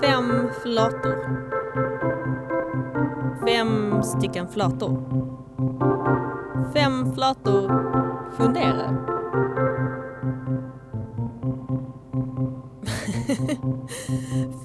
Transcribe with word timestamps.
Fem 0.00 0.50
flator. 0.62 1.18
Fem 3.44 4.02
stycken 4.02 4.48
flator. 4.48 4.96
Fem 6.72 7.14
flator 7.14 7.68
funderar. 8.36 8.94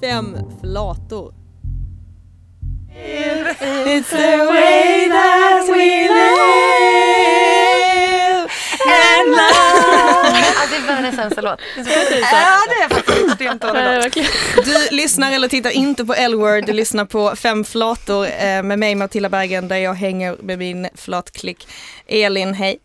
Fem 0.00 0.36
flator. 0.60 1.32
It's 2.88 4.10
the 4.10 4.48
way 4.50 4.65
Alltså 11.06 11.22
det 11.22 11.22
är 11.22 11.26
världens 11.32 11.34
sämsta 11.36 11.40
låt. 11.40 11.60
Ja, 11.76 12.58
det 12.68 12.84
är 12.84 12.88
faktiskt 12.88 13.26
extremt 13.28 13.62
dålig. 13.62 14.28
Du 14.64 14.96
lyssnar 14.96 15.32
eller 15.32 15.48
tittar 15.48 15.70
inte 15.70 16.04
på 16.04 16.14
L-word, 16.14 16.66
du 16.66 16.72
lyssnar 16.72 17.04
på 17.04 17.36
Fem 17.36 17.64
flator 17.64 18.26
eh, 18.26 18.62
med 18.62 18.78
mig 18.78 18.94
Matilda 18.94 19.28
Bergen 19.28 19.68
där 19.68 19.76
jag 19.76 19.94
hänger 19.94 20.36
med 20.40 20.58
min 20.58 20.88
flatklick. 20.94 21.68
Elin, 22.06 22.54
hej. 22.54 22.78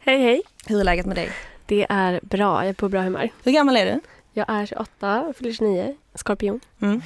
Hej 0.00 0.22
hej. 0.22 0.42
Hur 0.66 0.80
är 0.80 0.84
läget 0.84 1.06
med 1.06 1.16
dig? 1.16 1.30
Det 1.66 1.86
är 1.88 2.20
bra, 2.22 2.62
jag 2.62 2.68
är 2.68 2.74
på 2.74 2.88
bra 2.88 3.00
humör. 3.00 3.30
Hur 3.44 3.52
gammal 3.52 3.76
är 3.76 3.86
du? 3.86 4.00
Jag 4.32 4.46
är 4.48 4.66
28 4.66 5.20
och 5.20 5.36
fyller 5.36 5.52
29, 5.52 5.96
skorpion. 6.14 6.60
Mm. 6.82 7.02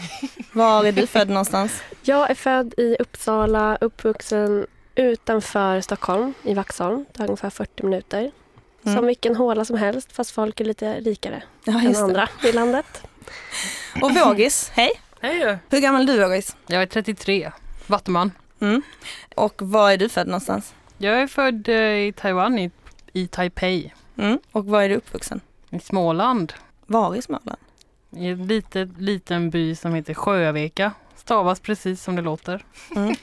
Var 0.53 0.85
är 0.85 0.93
du 0.93 1.07
född 1.07 1.29
någonstans? 1.29 1.83
Jag 2.03 2.31
är 2.31 2.35
född 2.35 2.75
i 2.77 2.97
Uppsala, 2.99 3.79
uppvuxen 3.81 4.67
utanför 4.95 5.81
Stockholm, 5.81 6.35
i 6.43 6.55
Vaxholm. 6.55 7.05
Det 7.13 7.19
tar 7.19 7.25
ungefär 7.25 7.51
40 7.51 7.83
minuter. 7.83 8.31
Mm. 8.85 8.97
Som 8.97 9.07
vilken 9.07 9.37
håla 9.37 9.65
som 9.65 9.77
helst, 9.77 10.13
fast 10.13 10.31
folk 10.31 10.61
är 10.61 10.65
lite 10.65 11.01
rikare 11.01 11.43
Ja, 11.65 11.79
än 11.79 11.85
just 11.85 11.95
det. 12.01 12.05
andra 12.05 12.29
i 12.45 12.53
landet. 12.53 13.03
Och 14.03 14.11
Vågis, 14.15 14.71
hej. 14.75 14.91
Hej 15.21 15.59
Hur 15.71 15.81
gammal 15.81 16.09
är 16.09 16.13
du 16.17 16.21
Vågis? 16.29 16.57
Jag 16.67 16.83
är 16.83 16.87
33, 16.87 17.53
vattuman. 17.87 18.33
Mm. 18.61 18.83
Och 19.37 19.63
var 19.63 19.91
är 19.93 19.97
du 19.97 20.09
född 20.09 20.27
någonstans? 20.27 20.75
Jag 20.99 21.23
är 21.23 21.27
född 21.27 21.69
eh, 21.69 21.77
i 21.77 22.13
Taiwan, 22.17 22.59
i, 22.59 22.71
i 23.13 23.27
Taipei, 23.27 23.93
Mm. 24.19 24.39
Och 24.53 24.67
var 24.67 24.83
är 24.83 24.89
du 24.89 24.95
uppvuxen? 24.95 25.41
i 25.71 25.81
Småland. 25.81 26.53
Var 26.87 27.15
i 27.17 27.23
Småland? 27.23 27.59
I 28.11 28.27
en 28.27 28.47
liten, 28.47 28.95
liten 28.99 29.51
by 29.51 29.75
som 29.77 29.95
heter 29.95 30.15
Sjöveka. 30.15 30.93
Stavas 31.23 31.61
precis 31.61 32.03
som 32.03 32.17
det 32.17 32.23
låter. 32.23 32.65
Mm. 32.97 33.17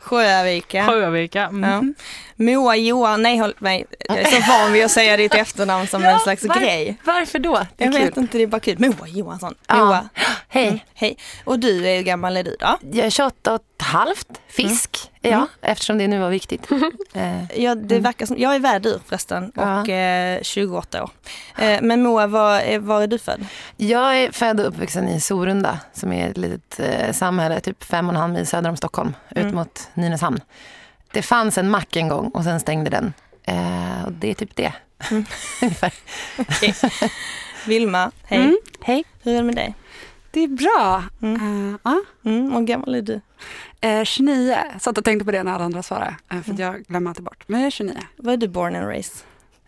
Sjövika. 0.00 0.86
Sjöveka. 0.86 1.42
Mm. 1.42 1.94
Moa 2.36 2.76
Johan, 2.76 3.22
nej 3.22 3.38
håll 3.38 3.54
mig. 3.58 3.84
Jag 4.08 4.18
är 4.18 4.24
så 4.24 4.50
van 4.52 4.72
vid 4.72 4.84
att 4.84 4.90
säga 4.90 5.16
ditt 5.16 5.34
efternamn 5.44 5.86
som 5.86 6.04
en 6.04 6.18
slags 6.18 6.44
var- 6.44 6.56
grej. 6.60 6.96
Varför 7.04 7.38
då? 7.38 7.66
Det 7.76 7.84
är 7.84 7.88
Jag 7.88 7.94
kul. 7.94 8.04
vet 8.04 8.16
inte, 8.16 8.36
det 8.38 8.42
är 8.42 8.46
bara 8.46 8.60
kul. 8.60 8.76
Moa 8.80 9.08
Johansson. 9.08 9.54
Ja. 9.66 9.76
Moa. 9.84 10.08
Hej. 10.48 10.66
Mm. 10.68 10.78
Hej. 10.94 11.16
Och 11.44 11.58
du, 11.58 11.86
är 11.88 11.96
hur 11.96 12.02
gammal 12.02 12.36
är 12.36 12.42
du 12.44 12.56
då? 12.60 12.78
Jag 12.92 13.06
är 13.06 13.10
28 13.10 13.54
och 13.54 13.62
halvt. 13.82 14.40
Fisk 14.48 15.10
är 15.22 15.30
jag, 15.30 15.36
Mm. 15.38 15.48
eftersom 15.62 15.98
det 15.98 16.08
nu 16.08 16.18
var 16.20 16.30
viktigt. 16.30 16.68
Eh, 17.14 17.60
Ja, 17.62 17.74
det 17.74 17.94
Mm. 17.94 18.02
verkar 18.02 18.26
som, 18.26 18.38
jag 18.38 18.54
är 18.54 18.58
värdur 18.58 19.00
förresten 19.06 19.52
Ja. 19.54 19.80
och 19.80 19.88
eh, 19.88 20.42
28 20.42 21.02
år. 21.02 21.10
Eh, 21.58 21.78
men 21.82 22.02
Moa, 22.02 22.26
var, 22.26 22.60
är- 22.60 22.78
var 22.78 23.02
är 23.02 23.06
du 23.06 23.18
född? 23.18 23.46
Jag 23.76 24.18
är 24.18 24.32
född 24.32 24.60
och 24.60 24.66
uppvuxen 24.68 25.08
i 25.08 25.20
Sorunda 25.20 25.78
som 25.92 26.12
är 26.12 26.30
ett 26.30 26.36
litet 26.36 26.80
eh, 26.80 27.12
samhälle 27.12 27.60
typ 27.60 27.84
fem 27.84 28.08
och 28.08 28.14
en 28.14 28.20
halv 28.20 28.32
mil 28.32 28.46
söder 28.46 28.70
om 28.70 28.76
Stockholm, 28.76 29.14
Mm. 29.30 29.48
ut 29.48 29.54
mot 29.54 29.88
Nynäshamn. 29.94 30.40
Det 31.12 31.22
fanns 31.22 31.58
en 31.58 31.70
mack 31.70 31.96
en 31.96 32.08
gång 32.08 32.28
och 32.28 32.44
sen 32.44 32.60
stängde 32.60 32.90
den. 32.90 33.12
Eh, 33.44 34.04
och 34.04 34.12
det 34.12 34.30
är 34.30 34.34
typ 34.34 34.56
det. 34.56 34.72
Mm. 35.10 35.24
Ungefär. 35.62 35.92
Vilma, 37.66 38.10
hej. 38.24 38.38
Mm. 38.40 38.56
Hej. 38.82 39.04
Hur 39.22 39.32
är 39.32 39.36
det 39.36 39.42
med 39.42 39.54
dig? 39.54 39.74
Det 40.34 40.40
är 40.40 40.48
bra. 40.48 41.02
Mm. 41.22 41.78
Ja. 41.82 42.00
Mm, 42.24 42.52
och 42.56 42.66
gammal 42.66 42.94
är 42.94 43.02
du? 43.02 43.20
Eh, 43.80 44.04
29. 44.04 44.56
Satt 44.80 44.98
och 44.98 45.04
tänkte 45.04 45.24
på 45.24 45.30
det 45.32 45.42
när 45.42 45.52
alla 45.54 45.64
andra 45.64 45.82
svarade. 45.82 46.16
eh, 46.32 46.40
för 46.42 46.50
Mm. 46.50 46.62
jag 46.62 46.82
glömmer 46.84 47.10
alltid 47.10 47.24
bort. 47.24 47.44
Men 47.46 47.60
jag 47.60 47.66
är 47.66 47.70
29. 47.70 47.96
Var 48.16 48.32
är 48.32 48.36
du 48.36 48.48
born 48.48 48.76
and 48.76 48.86
raised? 48.86 49.16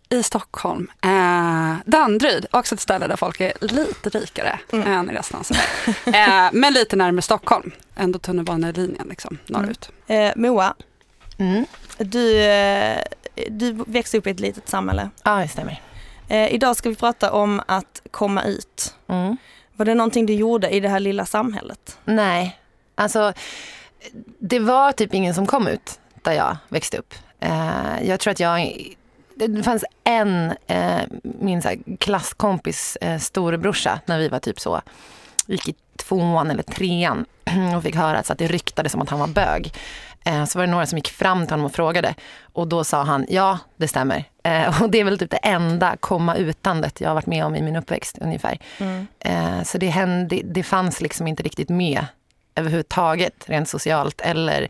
I 0.08 0.22
Stockholm. 0.22 0.91
Eh, 1.00 1.74
Danderyd, 1.86 2.46
också 2.50 2.74
ett 2.74 2.80
ställe 2.80 3.06
där 3.06 3.16
folk 3.16 3.41
är 3.41 3.52
lite 3.60 4.10
rikare 4.10 4.58
Mm. 4.72 4.92
än 4.92 5.10
i 5.10 5.14
resten 5.14 5.38
av 5.41 5.42
Sverige. 5.42 6.50
men 6.52 6.72
lite 6.72 6.96
närmare 6.96 7.22
Stockholm. 7.22 7.70
Ändå 7.96 8.18
tunnelbanelinjen 8.18 9.06
liksom, 9.08 9.38
norrut. 9.46 9.91
Eh, 10.06 10.32
Moa, 10.36 10.74
Mm. 11.38 11.64
du, 11.98 12.41
du 13.50 13.72
växte 13.86 14.18
upp 14.18 14.26
i 14.26 14.30
ett 14.30 14.41
litet 14.41 14.68
samhälle. 14.68 15.10
Ja, 15.22 15.36
det 15.36 15.48
stämmer. 15.48 15.82
Idag 16.50 16.76
ska 16.76 16.88
vi 16.88 16.94
prata 16.94 17.32
om 17.32 17.62
att 17.68 18.02
komma 18.10 18.42
ut. 18.44 18.94
Var 19.76 19.87
det 19.87 19.94
någonting 19.94 20.26
du 20.26 20.32
gjorde 20.32 20.70
i 20.70 20.81
det 20.81 20.88
här 20.88 21.00
lilla 21.00 21.26
samhället? 21.26 21.98
Nej, 22.04 22.59
alltså 22.94 23.32
det 24.38 24.59
var 24.59 24.92
typ 24.92 25.14
ingen 25.14 25.34
som 25.34 25.47
kom 25.47 25.69
ut 25.69 26.00
där 26.22 26.32
jag 26.32 26.56
växte 26.69 26.98
upp. 26.98 27.14
Eh, 27.41 28.09
jag 28.09 28.20
tror 28.20 28.31
att 28.31 28.41
jag, 28.41 28.76
det 29.34 29.62
fanns 29.62 29.84
en, 30.04 30.53
eh, 30.66 31.00
min 31.22 31.62
så 31.62 31.69
här, 31.69 31.78
klasskompis 31.98 32.97
eh, 33.00 33.19
storebrorsa 33.19 34.00
när 34.06 34.19
vi 34.19 34.28
var 34.28 34.38
typ 34.38 34.60
så, 34.60 34.82
gick 35.46 35.68
i 35.68 35.74
tvåan 35.96 36.50
eller 36.50 36.62
trean 36.62 37.24
och 37.76 37.82
fick 37.82 37.96
höra 37.96 38.18
att, 38.18 38.26
så 38.26 38.32
att 38.32 38.38
det 38.38 38.46
ryktades 38.46 38.94
om 38.94 39.02
att 39.02 39.10
han 39.10 39.20
var 39.20 39.26
bög. 39.26 39.72
Eh, 40.24 40.44
så 40.44 40.58
var 40.58 40.66
det 40.66 40.70
några 40.72 40.86
som 40.86 40.98
gick 40.98 41.08
fram 41.08 41.46
till 41.46 41.52
honom 41.52 41.66
och 41.66 41.72
frågade 41.72 42.14
och 42.42 42.68
då 42.68 42.84
sa 42.84 43.02
han 43.02 43.26
ja, 43.28 43.58
det 43.76 43.88
stämmer. 43.88 44.24
Eh, 44.42 44.82
och 44.82 44.90
det 44.90 45.00
är 45.00 45.04
väl 45.04 45.18
typ 45.18 45.30
det 45.30 45.36
enda 45.36 45.96
komma 45.96 46.34
utandet 46.36 47.00
jag 47.00 47.08
har 47.08 47.14
varit 47.14 47.26
med 47.26 47.44
om 47.44 47.56
i 47.56 47.62
min 47.62 47.76
uppväxt 47.76 48.18
ungefär. 48.20 48.58
Mm. 48.78 49.06
Eh, 49.20 49.62
så 49.62 49.78
det, 49.78 49.88
hände, 49.88 50.40
det 50.44 50.62
fanns 50.62 51.00
liksom 51.00 51.26
inte 51.26 51.42
riktigt 51.42 51.68
med 51.68 52.06
överhuvudtaget, 52.54 53.44
rent 53.46 53.68
socialt 53.68 54.20
eller 54.20 54.68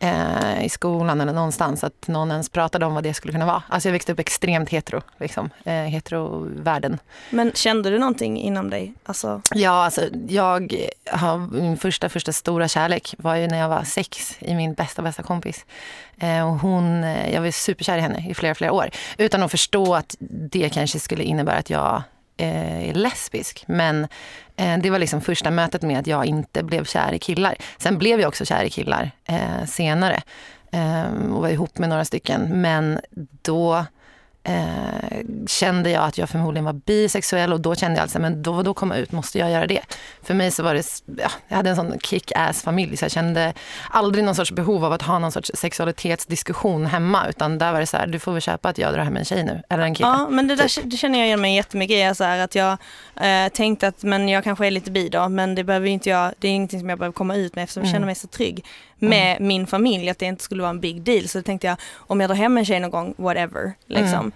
eh, 0.00 0.64
i 0.64 0.68
skolan 0.68 1.20
eller 1.20 1.32
någonstans, 1.32 1.84
att 1.84 2.08
någon 2.08 2.30
ens 2.30 2.48
pratade 2.48 2.86
om 2.86 2.94
vad 2.94 3.02
det 3.02 3.14
skulle 3.14 3.32
kunna 3.32 3.46
vara. 3.46 3.62
Alltså 3.68 3.88
jag 3.88 3.92
växte 3.92 4.12
upp 4.12 4.18
extremt 4.18 4.70
hetero, 4.70 5.02
liksom, 5.18 5.50
eh, 5.64 5.72
heterovärlden. 5.72 6.98
Men 7.30 7.52
kände 7.52 7.90
du 7.90 7.98
någonting 7.98 8.40
inom 8.40 8.70
dig? 8.70 8.94
Alltså, 9.04 9.42
Ja, 9.54 9.84
alltså 9.84 10.02
jag 10.28 10.74
har, 11.10 11.38
min 11.38 11.76
första, 11.76 12.08
första 12.08 12.32
stora 12.32 12.68
kärlek 12.68 13.14
var 13.18 13.34
ju 13.36 13.46
när 13.46 13.58
jag 13.58 13.68
var 13.68 13.82
sex 13.82 14.36
i 14.38 14.54
min 14.54 14.74
bästa, 14.74 15.02
bästa 15.02 15.22
kompis. 15.22 15.64
Eh, 16.18 16.48
och 16.48 16.58
hon, 16.58 17.04
eh, 17.04 17.34
jag 17.34 17.42
var 17.42 17.50
superkär 17.50 17.98
i 17.98 18.00
henne 18.00 18.24
i 18.30 18.34
flera, 18.34 18.54
flera 18.54 18.72
år. 18.72 18.90
Utan 19.18 19.42
att 19.42 19.50
förstå 19.50 19.94
att 19.94 20.16
det 20.20 20.68
kanske 20.68 20.98
skulle 20.98 21.22
innebära 21.22 21.56
att 21.56 21.70
jag 21.70 22.02
eh, 22.38 22.88
är 22.88 22.94
lesbisk. 22.94 23.64
Men 23.66 24.06
eh, 24.56 24.78
det 24.78 24.90
var 24.90 24.98
liksom 24.98 25.20
första 25.20 25.50
mötet 25.50 25.82
med 25.82 25.98
att 25.98 26.06
jag 26.06 26.26
inte 26.26 26.62
blev 26.62 26.84
kär 26.84 27.12
i 27.12 27.18
killar. 27.18 27.56
Sen 27.78 27.98
blev 27.98 28.20
jag 28.20 28.28
också 28.28 28.44
kär 28.44 28.64
i 28.64 28.70
killar 28.70 29.10
eh, 29.28 29.64
senare. 29.66 30.22
Eh, 30.72 31.32
och 31.32 31.42
var 31.42 31.48
ihop 31.48 31.78
med 31.78 31.88
några 31.88 32.04
stycken. 32.04 32.60
Men 32.60 33.00
då 33.42 33.84
eh, 34.48 35.20
kände 35.46 35.90
jag 35.90 36.04
att 36.04 36.18
jag 36.18 36.28
förmodligen 36.28 36.64
var 36.64 36.72
bisexuell 36.72 37.52
och 37.52 37.60
då 37.60 37.74
kände 37.74 37.96
jag 37.96 38.02
alltså, 38.02 38.18
men 38.18 38.42
då, 38.42 38.62
då 38.62 38.74
komma 38.74 38.96
ut, 38.96 39.12
måste 39.12 39.38
jag 39.38 39.50
göra 39.50 39.66
det? 39.66 39.80
För 40.22 40.34
mig 40.34 40.50
så 40.50 40.62
var 40.62 40.74
det, 40.74 40.84
ja, 41.22 41.30
jag 41.48 41.56
hade 41.56 41.70
en 41.70 41.76
sån 41.76 41.98
kick-ass 41.98 42.62
familj 42.62 42.96
så 42.96 43.04
jag 43.04 43.12
kände 43.12 43.52
aldrig 43.90 44.24
någon 44.24 44.34
sorts 44.34 44.52
behov 44.52 44.84
av 44.84 44.92
att 44.92 45.02
ha 45.02 45.18
någon 45.18 45.32
sorts 45.32 45.50
sexualitetsdiskussion 45.54 46.86
hemma 46.86 47.26
utan 47.28 47.58
där 47.58 47.72
var 47.72 47.80
det 47.80 47.86
så 47.86 47.96
här, 47.96 48.06
du 48.06 48.18
får 48.18 48.32
väl 48.32 48.40
köpa 48.40 48.68
att 48.68 48.78
jag 48.78 48.92
drar 48.94 49.02
hem 49.02 49.16
en 49.16 49.24
tjej 49.24 49.44
nu, 49.44 49.62
eller 49.68 49.82
en 49.82 49.94
kille. 49.94 50.08
ja, 50.08 50.28
men 50.30 50.48
det 50.48 50.56
där 50.56 50.70
det 50.84 50.96
känner 50.96 51.18
jag 51.18 51.26
igen 51.26 51.40
mig 51.40 51.56
jättemycket 51.56 52.12
i. 52.12 52.14
Så 52.14 52.24
här, 52.24 52.38
att 52.38 52.54
jag 52.54 52.78
eh, 53.20 53.48
tänkte 53.52 53.88
att 53.88 54.02
men 54.02 54.28
jag 54.28 54.44
kanske 54.44 54.66
är 54.66 54.70
lite 54.70 54.90
bi 54.90 55.08
då, 55.08 55.28
men 55.28 55.54
det 55.54 55.64
behöver 55.64 55.86
inte 55.88 56.10
jag, 56.10 56.32
det 56.38 56.48
är 56.48 56.52
ingenting 56.52 56.80
som 56.80 56.88
jag 56.88 56.98
behöver 56.98 57.12
komma 57.12 57.36
ut 57.36 57.54
med 57.54 57.62
eftersom 57.62 57.82
jag 57.82 57.88
Mm. 57.88 57.94
känner 57.94 58.06
mig 58.06 58.14
så 58.14 58.26
trygg 58.26 58.64
med 59.00 59.40
min 59.40 59.66
familj, 59.66 60.10
att 60.10 60.18
det 60.18 60.26
inte 60.26 60.44
skulle 60.44 60.62
vara 60.62 60.70
en 60.70 60.80
big 60.80 61.02
deal. 61.02 61.28
Så 61.28 61.38
då 61.38 61.42
tänkte 61.42 61.66
jag, 61.66 61.76
om 61.96 62.20
jag 62.20 62.30
drar 62.30 62.36
hem 62.36 62.58
en 62.58 62.64
tjej 62.64 62.80
någon 62.80 62.90
gång, 62.90 63.14
whatever. 63.16 63.72
Liksom. 63.86 64.14
Mm. 64.14 64.32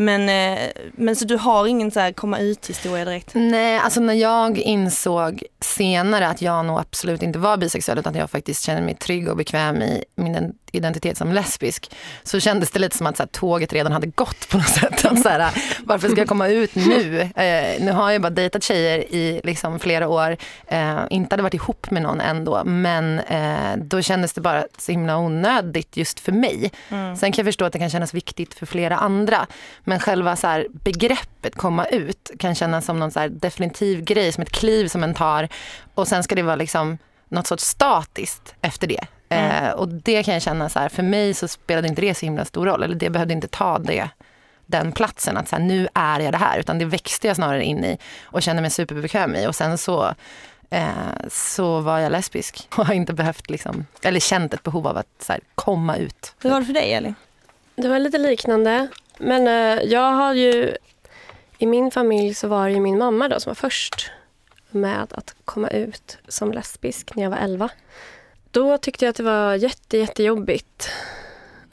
Men, 0.00 0.28
eh, 0.28 0.70
men 0.92 1.16
så 1.16 1.24
du 1.24 1.36
har 1.36 1.66
ingen 1.66 1.90
så 1.90 2.00
här 2.00 2.12
komma 2.12 2.38
ut 2.38 2.66
historia 2.66 3.04
direkt? 3.04 3.30
Nej, 3.34 3.78
alltså 3.78 4.00
när 4.00 4.14
jag 4.14 4.58
insåg 4.58 5.42
senare 5.60 6.28
att 6.28 6.42
jag 6.42 6.64
nog 6.64 6.78
absolut 6.78 7.22
inte 7.22 7.38
var 7.38 7.56
bisexuell 7.56 7.98
utan 7.98 8.10
att 8.10 8.18
jag 8.18 8.30
faktiskt 8.30 8.64
kände 8.64 8.82
mig 8.82 8.94
trygg 8.94 9.28
och 9.28 9.36
bekväm 9.36 9.82
i 9.82 10.04
min 10.14 10.52
identitet 10.72 11.16
som 11.16 11.32
lesbisk 11.32 11.90
så 12.22 12.40
kändes 12.40 12.70
det 12.70 12.78
lite 12.78 12.96
som 12.96 13.06
att 13.06 13.16
så 13.16 13.22
här, 13.22 13.28
tåget 13.28 13.72
redan 13.72 13.92
hade 13.92 14.06
gått 14.06 14.48
på 14.48 14.56
något 14.56 14.68
sätt. 14.80 15.04
Att, 15.04 15.22
så 15.22 15.28
här, 15.28 15.52
varför 15.84 16.08
ska 16.08 16.20
jag 16.20 16.28
komma 16.28 16.48
ut 16.48 16.74
nu? 16.74 17.20
Eh, 17.20 17.84
nu 17.84 17.92
har 17.92 18.10
jag 18.10 18.22
bara 18.22 18.30
dejtat 18.30 18.62
tjejer 18.62 18.98
i 19.14 19.40
liksom, 19.44 19.78
flera 19.78 20.08
år, 20.08 20.36
eh, 20.66 20.98
inte 21.10 21.32
hade 21.32 21.42
varit 21.42 21.54
ihop 21.54 21.90
med 21.90 22.02
någon 22.02 22.20
ändå 22.20 22.62
men 22.64 23.20
eh, 23.20 23.76
då 23.76 24.02
kändes 24.02 24.32
det 24.32 24.40
bara 24.40 24.64
så 24.78 24.92
himla 24.92 25.18
onödigt 25.18 25.96
just 25.96 26.20
för 26.20 26.32
mig. 26.32 26.70
Mm. 26.88 27.16
Sen 27.16 27.32
kan 27.32 27.42
jag 27.42 27.48
förstå 27.48 27.64
att 27.64 27.72
det 27.72 27.78
kan 27.78 27.90
kännas 27.90 28.14
viktigt 28.14 28.54
för 28.54 28.66
flera 28.66 28.96
andra. 28.96 29.46
Men 29.90 30.00
själva 30.00 30.36
så 30.36 30.46
här, 30.46 30.66
begreppet 30.70 31.54
komma 31.54 31.84
ut 31.84 32.30
kan 32.38 32.54
kännas 32.54 32.84
som 32.84 32.98
någon 32.98 33.10
så 33.10 33.20
här 33.20 33.28
definitiv 33.28 34.04
grej, 34.04 34.32
som 34.32 34.42
ett 34.42 34.50
kliv 34.50 34.88
som 34.88 35.02
en 35.04 35.14
tar. 35.14 35.48
Och 35.94 36.08
sen 36.08 36.22
ska 36.22 36.34
det 36.34 36.42
vara 36.42 36.56
liksom 36.56 36.98
något 37.28 37.46
sorts 37.46 37.64
statiskt 37.64 38.54
efter 38.60 38.86
det. 38.86 39.06
Mm. 39.28 39.64
Eh, 39.64 39.70
och 39.70 39.88
det 39.88 40.22
kan 40.22 40.34
jag 40.34 40.42
känna 40.42 40.68
så 40.68 40.78
här, 40.78 40.88
för 40.88 41.02
mig 41.02 41.34
så 41.34 41.48
spelade 41.48 41.88
inte 41.88 42.00
det 42.00 42.14
så 42.14 42.26
himla 42.26 42.44
stor 42.44 42.66
roll. 42.66 42.82
Eller 42.82 42.94
det 42.94 43.10
behövde 43.10 43.34
inte 43.34 43.48
ta 43.48 43.78
det, 43.78 44.08
den 44.66 44.92
platsen. 44.92 45.36
Att 45.36 45.48
så 45.48 45.56
här, 45.56 45.62
nu 45.62 45.88
är 45.94 46.20
jag 46.20 46.32
det 46.32 46.38
här. 46.38 46.58
Utan 46.58 46.78
det 46.78 46.84
växte 46.84 47.26
jag 47.26 47.36
snarare 47.36 47.64
in 47.64 47.84
i 47.84 47.98
och 48.22 48.42
kände 48.42 48.62
mig 48.62 48.70
superbekväm 48.70 49.36
i. 49.36 49.46
Och 49.46 49.54
sen 49.54 49.78
så, 49.78 50.14
eh, 50.70 50.88
så 51.28 51.80
var 51.80 51.98
jag 51.98 52.12
lesbisk 52.12 52.68
och 52.76 52.86
har 52.86 52.94
inte 52.94 53.12
behövt 53.12 53.50
liksom, 53.50 53.86
eller 54.02 54.20
känt 54.20 54.54
ett 54.54 54.62
behov 54.62 54.86
av 54.86 54.96
att 54.96 55.22
så 55.22 55.32
här, 55.32 55.40
komma 55.54 55.96
ut. 55.96 56.34
Hur 56.42 56.50
var 56.50 56.60
det 56.60 56.66
för 56.66 56.72
dig 56.72 56.92
Elin? 56.92 57.14
Det 57.76 57.88
var 57.88 57.98
lite 57.98 58.18
liknande. 58.18 58.88
Men 59.20 59.46
eh, 59.46 59.84
jag 59.84 60.12
har 60.12 60.34
ju... 60.34 60.76
I 61.58 61.66
min 61.66 61.90
familj 61.90 62.34
så 62.34 62.48
var 62.48 62.66
det 62.66 62.74
ju 62.74 62.80
min 62.80 62.98
mamma 62.98 63.28
då 63.28 63.40
som 63.40 63.50
var 63.50 63.54
först 63.54 64.10
med 64.70 65.06
att 65.10 65.34
komma 65.44 65.68
ut 65.68 66.18
som 66.28 66.52
lesbisk 66.52 67.14
när 67.14 67.22
jag 67.22 67.30
var 67.30 67.38
11. 67.38 67.70
Då 68.50 68.78
tyckte 68.78 69.04
jag 69.04 69.10
att 69.10 69.16
det 69.16 69.22
var 69.22 69.54
jätte, 69.54 69.98
jättejobbigt. 69.98 70.90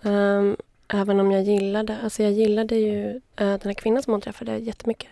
Um, 0.02 0.58
även 0.88 1.20
om 1.20 1.32
jag 1.32 1.44
gillade, 1.44 1.98
alltså 2.04 2.24
jag 2.24 2.32
gillade 2.32 2.76
ju 2.76 3.14
uh, 3.14 3.20
den 3.36 3.62
här 3.64 3.74
kvinnan 3.74 4.04
som 4.04 4.14
hon 4.14 4.22
träffade 4.22 4.58
jättemycket. 4.58 5.10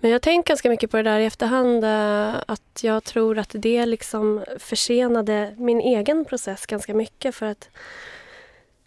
Men 0.00 0.10
jag 0.10 0.14
har 0.14 0.20
tänkt 0.20 0.48
ganska 0.48 0.68
mycket 0.68 0.90
på 0.90 0.96
det 0.96 1.02
där 1.02 1.18
i 1.18 1.24
efterhand. 1.24 1.84
Uh, 1.84 2.42
att 2.46 2.80
jag 2.82 3.04
tror 3.04 3.38
att 3.38 3.50
det 3.52 3.86
liksom 3.86 4.44
försenade 4.58 5.54
min 5.58 5.80
egen 5.80 6.24
process 6.24 6.66
ganska 6.66 6.94
mycket. 6.94 7.34
För 7.34 7.46
att 7.46 7.68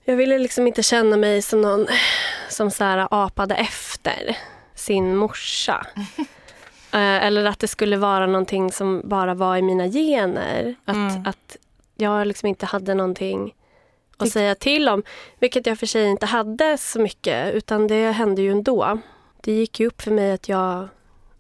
jag 0.08 0.16
ville 0.16 0.38
liksom 0.38 0.68
inte 0.68 0.84
känna 0.84 1.18
mig 1.18 1.42
som 1.42 1.62
någon 1.62 1.88
som 2.50 2.72
så 2.72 2.84
här 2.84 3.08
apade 3.12 3.56
efter 3.56 4.38
sin 4.76 5.16
morsa. 5.16 5.86
Eh, 6.92 7.26
eller 7.26 7.46
att 7.46 7.60
det 7.60 7.68
skulle 7.68 7.98
vara 7.98 8.28
någonting 8.28 8.72
som 8.72 9.02
bara 9.06 9.34
var 9.34 9.58
i 9.58 9.62
mina 9.62 9.88
gener. 9.88 10.76
Att, 10.86 10.96
Mm. 10.96 11.26
att 11.26 11.58
jag 11.96 12.28
liksom 12.28 12.48
inte 12.50 12.66
hade 12.66 12.94
någonting 12.94 13.56
att 14.18 14.30
säga 14.30 14.56
till 14.56 14.90
om. 14.90 15.04
Vilket 15.40 15.66
jag 15.66 15.80
för 15.80 15.86
sig 15.86 16.06
inte 16.06 16.26
hade 16.26 16.78
så 16.78 17.00
mycket, 17.00 17.54
utan 17.54 17.88
det 17.88 18.12
hände 18.12 18.42
ju 18.42 18.52
ändå. 18.52 19.00
Det 19.42 19.52
gick 19.52 19.80
ju 19.80 19.88
upp 19.88 20.02
för 20.02 20.12
mig 20.12 20.32
att 20.32 20.50
jag, 20.50 20.88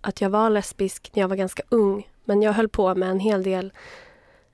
att 0.02 0.22
jag 0.22 0.30
var 0.30 0.50
lesbisk 0.50 1.10
när 1.14 1.22
jag 1.24 1.28
var 1.28 1.36
ganska 1.36 1.64
ung. 1.70 2.10
Men 2.26 2.42
jag 2.42 2.54
höll 2.54 2.70
på 2.70 2.96
med 2.96 3.10
en 3.10 3.20
hel 3.20 3.44
del 3.44 3.72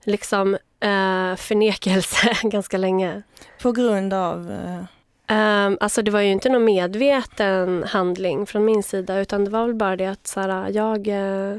liksom, 0.03 0.57
eh, 0.83 1.35
förnekelse 1.35 2.37
ganska 2.43 2.77
länge. 2.77 3.21
På 3.61 3.71
grund 3.71 4.13
av... 4.13 4.51
eh, 4.51 4.83
Um, 5.31 5.77
alltså 5.79 6.01
det 6.01 6.11
var 6.11 6.19
ju 6.19 6.31
inte 6.31 6.49
någon 6.49 6.65
medveten 6.65 7.83
handling 7.83 8.45
från 8.45 8.65
min 8.65 8.83
sida 8.83 9.19
utan 9.19 9.45
det 9.45 9.51
var 9.51 9.65
väl 9.65 9.75
bara 9.75 9.95
det 9.95 10.05
att 10.05 10.27
så 10.27 10.39
här, 10.39 10.69
jag, 10.69 11.07
eh, 11.07 11.57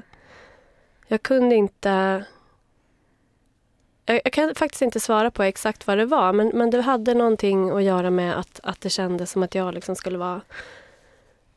jag 1.09 1.23
kunde 1.23 1.55
inte... 1.55 2.25
Jag, 4.07 4.21
jag 4.25 4.33
kan 4.33 4.55
faktiskt 4.55 4.83
inte 4.83 5.01
svara 5.01 5.31
på 5.31 5.43
exakt 5.43 5.87
vad 5.87 5.99
det 5.99 6.07
var 6.07 6.33
men, 6.33 6.49
men 6.55 6.71
det 6.71 6.81
hade 6.81 7.15
någonting 7.15 7.71
att 7.71 7.83
göra 7.83 8.11
med 8.11 8.39
att, 8.39 8.61
att 8.63 8.81
det 8.81 8.91
kändes 8.91 9.31
som 9.31 9.43
att 9.43 9.55
jag 9.55 9.75
liksom 9.75 9.97
skulle 9.97 10.19
vara 10.19 10.41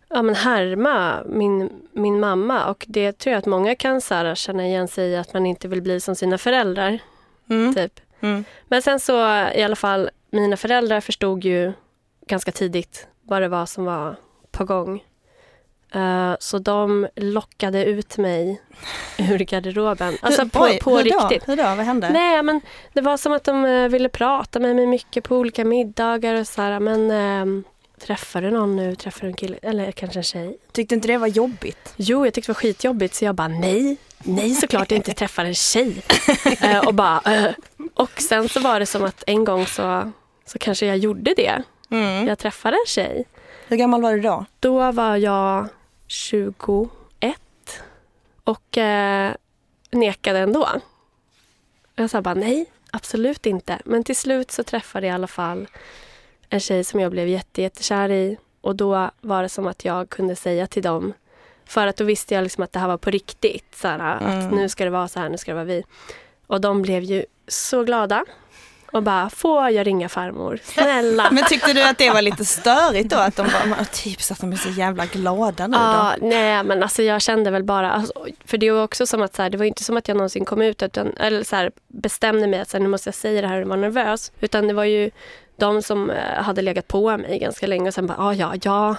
ja, 0.10 0.22
men 0.22 0.36
härma 0.36 1.24
min, 1.26 1.70
min 1.92 2.20
mamma 2.20 2.70
och 2.70 2.86
det 2.88 3.12
tror 3.12 3.32
jag 3.32 3.40
att 3.40 3.46
många 3.46 3.76
kan 3.76 4.02
så 4.02 4.14
här, 4.14 4.36
känna 4.36 4.66
igen 4.66 4.88
sig 4.88 5.10
i 5.10 5.16
att 5.16 5.34
man 5.34 5.46
inte 5.46 5.68
vill 5.68 5.82
bli 5.82 6.00
som 6.00 6.16
sina 6.16 6.38
föräldrar. 6.38 7.00
Mm, 7.50 7.74
Typ. 7.76 8.00
mm. 8.22 8.44
Men 8.68 8.82
sen 8.82 9.00
så 9.00 9.14
i 9.56 9.64
alla 9.64 9.76
fall, 9.76 10.10
mina 10.32 10.58
föräldrar 10.58 11.02
förstod 11.02 11.44
ju 11.44 11.74
ganska 12.28 12.52
tidigt 12.52 13.08
vad 13.22 13.42
det 13.42 13.48
var 13.48 13.66
som 13.66 13.86
var 13.86 14.16
på 14.52 14.66
gång. 14.66 15.04
Eh, 15.94 16.34
så 16.40 16.58
de 16.60 17.08
lockade 17.16 17.86
ut 17.86 18.18
mig 18.18 18.62
ur 19.18 19.38
garderoben. 19.40 20.18
Alltså 20.22 20.42
Hur- 20.42 20.50
på, 20.50 20.64
oj, 20.64 20.80
på 20.80 20.98
hur 20.98 21.04
riktigt. 21.04 21.46
Då? 21.46 21.52
Hur 21.52 21.58
då? 21.58 21.64
Vad 21.64 21.86
hände? 21.86 22.10
Nej, 22.10 22.44
men 22.44 22.62
det 22.94 23.02
var 23.02 23.18
som 23.18 23.34
att 23.34 23.44
de 23.44 23.66
eh, 23.66 23.88
ville 23.90 24.10
prata 24.10 24.60
med 24.60 24.76
mig 24.76 24.88
mycket 24.88 25.24
på 25.24 25.36
olika 25.38 25.66
middagar 25.66 26.36
och 26.36 26.48
så 26.48 26.62
här. 26.62 26.80
Men 26.80 27.12
ehm, 27.12 27.64
träffar 28.00 28.42
du 28.42 28.52
någon 28.52 28.76
nu? 28.76 28.96
Träffar 28.96 29.22
du 29.22 29.28
en 29.28 29.34
kille? 29.34 29.58
Eller 29.62 29.92
kanske 29.92 30.20
en 30.20 30.24
tjej? 30.24 30.58
Tyckte 30.72 30.96
inte 30.96 31.08
det 31.08 31.18
var 31.18 31.28
jobbigt? 31.28 31.94
Jo, 31.96 32.26
jag 32.26 32.34
tyckte 32.34 32.52
det 32.52 32.54
var 32.54 32.62
skitjobbigt 32.62 33.16
så 33.16 33.26
jag 33.26 33.36
bara 33.36 33.48
nej, 33.48 33.98
nej 34.18 34.56
såklart 34.56 34.92
jag 34.92 34.98
inte 34.98 35.14
träffar 35.14 35.46
en 35.46 35.56
tjej. 35.56 36.02
Eh, 36.62 36.88
och 36.88 36.94
bara 36.94 37.22
eh. 37.26 37.52
Och 37.94 38.22
sen 38.22 38.50
så 38.50 38.60
var 38.60 38.80
det 38.80 38.86
som 38.86 39.04
att 39.04 39.24
en 39.28 39.44
gång 39.44 39.66
så, 39.66 40.12
så 40.46 40.60
kanske 40.60 40.86
jag 40.86 40.98
gjorde 40.98 41.34
det. 41.34 41.64
Mm. 41.90 42.28
Jag 42.28 42.40
träffade 42.40 42.78
en 42.78 42.88
tjej. 42.88 43.26
Hur 43.68 43.78
gammal 43.78 44.02
var 44.02 44.14
du 44.14 44.22
då? 44.22 44.46
Då 44.60 44.92
var 44.92 45.16
jag 45.16 45.68
21 46.08 46.90
och 48.44 48.78
eh, 48.78 49.34
nekade 49.92 50.40
ändå. 50.40 50.70
Jag 51.96 52.10
sa 52.10 52.22
bara 52.22 52.34
nej, 52.34 52.66
absolut 52.92 53.46
inte. 53.46 53.80
Men 53.86 54.04
till 54.04 54.16
slut 54.16 54.52
så 54.52 54.64
träffade 54.64 55.08
jag 55.08 55.14
i 55.14 55.16
alla 55.16 55.28
fall 55.28 55.68
en 56.50 56.60
tjej 56.60 56.84
som 56.84 57.00
jag 57.00 57.12
blev 57.12 57.28
jätte, 57.28 57.62
jättekär 57.62 58.12
i. 58.12 58.38
Och 58.62 58.76
då 58.76 59.10
var 59.22 59.44
det 59.44 59.50
som 59.50 59.68
att 59.68 59.86
jag 59.86 60.10
kunde 60.10 60.36
säga 60.36 60.68
till 60.68 60.84
dem, 60.84 61.14
för 61.66 61.88
att 61.88 61.98
då 61.98 62.04
visste 62.04 62.34
jag 62.34 62.44
liksom 62.44 62.64
att 62.64 62.74
det 62.74 62.80
här 62.80 62.88
var 62.88 62.98
på 62.98 63.10
riktigt. 63.10 63.76
Så 63.76 63.88
här, 63.88 64.00
Att 64.00 64.22
Mm. 64.22 64.50
nu 64.50 64.70
ska 64.70 64.84
det 64.84 64.90
vara 64.90 65.08
så 65.08 65.20
här, 65.20 65.30
nu 65.30 65.38
ska 65.38 65.52
det 65.52 65.56
vara 65.56 65.66
vi. 65.66 65.84
Och 66.48 66.62
de 66.62 66.82
blev 66.82 67.04
ju 67.04 67.26
så 67.48 67.84
glada. 67.84 68.26
Och 68.92 69.04
bara, 69.04 69.30
får 69.30 69.70
jag 69.70 69.88
ringa 69.88 70.10
farmor? 70.10 70.60
Snälla. 70.64 71.28
Men 71.32 71.44
tyckte 71.44 71.74
du 71.74 71.84
att 71.84 71.98
det 71.98 72.10
var 72.10 72.22
lite 72.22 72.46
störigt 72.46 73.10
då? 73.10 73.16
Att 73.18 73.36
de 73.36 73.48
bara, 73.70 73.86
typ 73.86 74.22
så 74.22 74.34
att 74.34 74.40
de 74.40 74.52
är 74.52 74.56
så 74.56 74.70
jävla 74.70 75.06
glada 75.06 75.68
nu 75.68 75.78
Ja, 75.78 76.14
då? 76.22 76.28
nej 76.28 76.64
men 76.64 76.84
alltså 76.84 77.04
jag 77.04 77.22
kände 77.22 77.52
väl 77.52 77.64
bara, 77.64 77.92
alltså, 77.92 78.14
för 78.46 78.58
det 78.58 78.72
var 78.72 78.84
också 78.84 79.06
som 79.08 79.22
att 79.22 79.36
så 79.36 79.42
här, 79.42 79.50
det 79.50 79.58
var 79.58 79.66
inte 79.66 79.84
som 79.84 79.98
att 79.98 80.08
jag 80.08 80.18
någonsin 80.18 80.46
kom 80.46 80.62
ut 80.62 80.84
utan, 80.84 81.14
eller 81.18 81.44
så 81.44 81.56
här, 81.56 81.72
bestämde 81.88 82.48
mig 82.48 82.60
att 82.60 82.70
så 82.70 82.78
här, 82.78 82.84
nu 82.84 82.90
måste 82.90 83.08
jag 83.08 83.16
säga 83.16 83.42
det 83.42 83.48
här 83.48 83.62
och 83.62 83.68
var 83.68 83.78
nervös. 83.78 84.32
Utan 84.40 84.68
det 84.68 84.74
var 84.74 84.84
ju 84.84 85.12
de 85.58 85.82
som 85.82 86.10
eh, 86.10 86.44
hade 86.44 86.62
legat 86.62 86.88
på 86.88 87.18
mig 87.18 87.40
ganska 87.40 87.68
länge 87.68 87.88
och 87.88 87.94
sen 87.94 88.08
bara, 88.08 88.18
ah, 88.18 88.34
ja, 88.34 88.54
ja, 88.62 88.96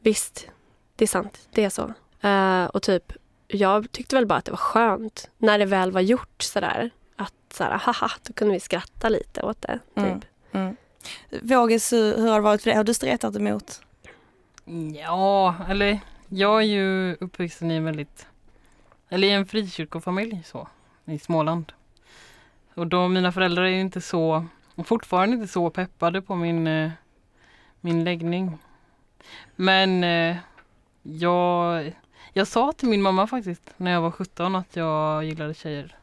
visst, 0.00 0.48
det 0.96 1.04
är 1.04 1.08
sant, 1.08 1.48
det 1.50 1.64
är 1.64 1.70
så. 1.70 1.92
Eh, 2.28 2.64
och 2.64 2.82
typ, 2.82 3.12
jag 3.48 3.92
tyckte 3.92 4.16
väl 4.16 4.26
bara 4.26 4.38
att 4.38 4.44
det 4.44 4.50
var 4.50 4.58
skönt 4.58 5.30
när 5.38 5.58
det 5.58 5.64
väl 5.64 5.92
var 5.92 6.00
gjort 6.00 6.42
sådär. 6.42 6.90
Att 7.16 7.34
så 7.52 7.64
här, 7.64 7.78
haha, 7.78 8.10
då 8.22 8.32
kunde 8.32 8.54
vi 8.54 8.60
skratta 8.60 9.08
lite 9.08 9.42
åt 9.42 9.62
det. 9.62 9.78
Typ. 9.94 10.04
Mm. 10.04 10.20
Mm. 10.52 10.76
Vågis, 11.42 11.92
hur 11.92 12.16
hur 12.16 12.28
har 12.28 12.34
det 12.34 12.40
varit 12.40 12.62
för 12.62 12.70
dig? 12.70 12.76
Har 12.76 12.84
du 12.84 12.94
stretat 12.94 13.36
emot? 13.36 13.80
Ja, 14.94 15.54
eller 15.68 16.00
jag 16.28 16.60
är 16.62 16.66
ju 16.66 17.14
uppvuxen 17.14 17.70
i 17.70 17.74
en 17.74 17.84
väldigt, 17.84 18.26
eller 19.08 19.28
i 19.28 19.30
en 19.30 19.46
frikyrkofamilj 19.46 20.42
så, 20.46 20.68
i 21.04 21.18
Småland. 21.18 21.72
Och 22.74 22.86
då, 22.86 23.08
mina 23.08 23.32
föräldrar 23.32 23.64
är 23.64 23.68
ju 23.68 23.80
inte 23.80 24.00
så, 24.00 24.46
och 24.74 24.86
fortfarande 24.86 25.36
inte 25.36 25.48
så 25.48 25.70
peppade 25.70 26.22
på 26.22 26.34
min, 26.34 26.66
eh, 26.66 26.90
min 27.80 28.04
läggning. 28.04 28.58
Men 29.56 30.04
eh, 30.04 30.36
jag, 31.02 31.92
jag 32.32 32.46
sa 32.46 32.72
till 32.72 32.88
min 32.88 33.02
mamma 33.02 33.26
faktiskt 33.26 33.70
när 33.76 33.90
jag 33.90 34.00
var 34.00 34.10
17 34.10 34.54
att 34.54 34.76
jag 34.76 35.24
gillade 35.24 35.54
tjejer. 35.54 35.96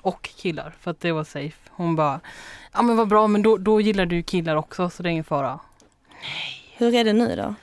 Och 0.00 0.22
killar, 0.22 0.74
för 0.80 0.90
att 0.90 1.00
det 1.00 1.12
var 1.12 1.24
safe. 1.24 1.70
Hon 1.70 1.96
bara, 1.96 2.20
ja 2.72 2.82
men 2.82 2.96
vad 2.96 3.08
bra, 3.08 3.26
men 3.26 3.42
då, 3.42 3.56
då 3.56 3.80
gillar 3.80 4.06
du 4.06 4.22
killar 4.22 4.56
också 4.56 4.90
så 4.90 5.02
det 5.02 5.08
är 5.08 5.10
ingen 5.10 5.24
fara. 5.24 5.60
Hur 6.76 6.94
är 6.94 7.04
det 7.04 7.12
nu 7.12 7.36
då? 7.36 7.54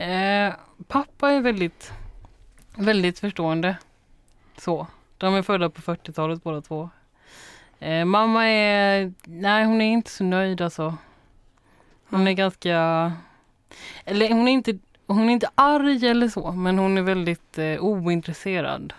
Eh, 0.00 0.54
pappa 0.88 1.30
är 1.30 1.40
väldigt, 1.40 1.92
väldigt 2.76 3.18
förstående. 3.18 3.76
Så. 4.56 4.86
De 5.18 5.34
är 5.34 5.42
födda 5.42 5.70
på 5.70 5.80
40-talet 5.80 6.42
båda 6.42 6.60
två. 6.60 6.90
Eh, 7.80 8.04
mamma 8.04 8.46
är, 8.46 9.12
nej 9.24 9.64
hon 9.64 9.80
är 9.80 9.92
inte 9.92 10.10
så 10.10 10.24
nöjd 10.24 10.60
alltså. 10.60 10.96
Hon 12.08 12.20
är 12.20 12.24
Mm. 12.24 12.34
ganska, 12.36 13.12
eller 14.04 14.28
hon 14.28 14.48
är 14.48 14.52
inte, 14.52 14.78
hon 15.06 15.28
är 15.28 15.32
inte 15.32 15.50
arg 15.54 16.06
eller 16.06 16.28
så, 16.28 16.52
men 16.52 16.78
hon 16.78 16.98
är 16.98 17.02
väldigt 17.02 17.58
eh, 17.58 17.84
ointresserad. 17.84 18.92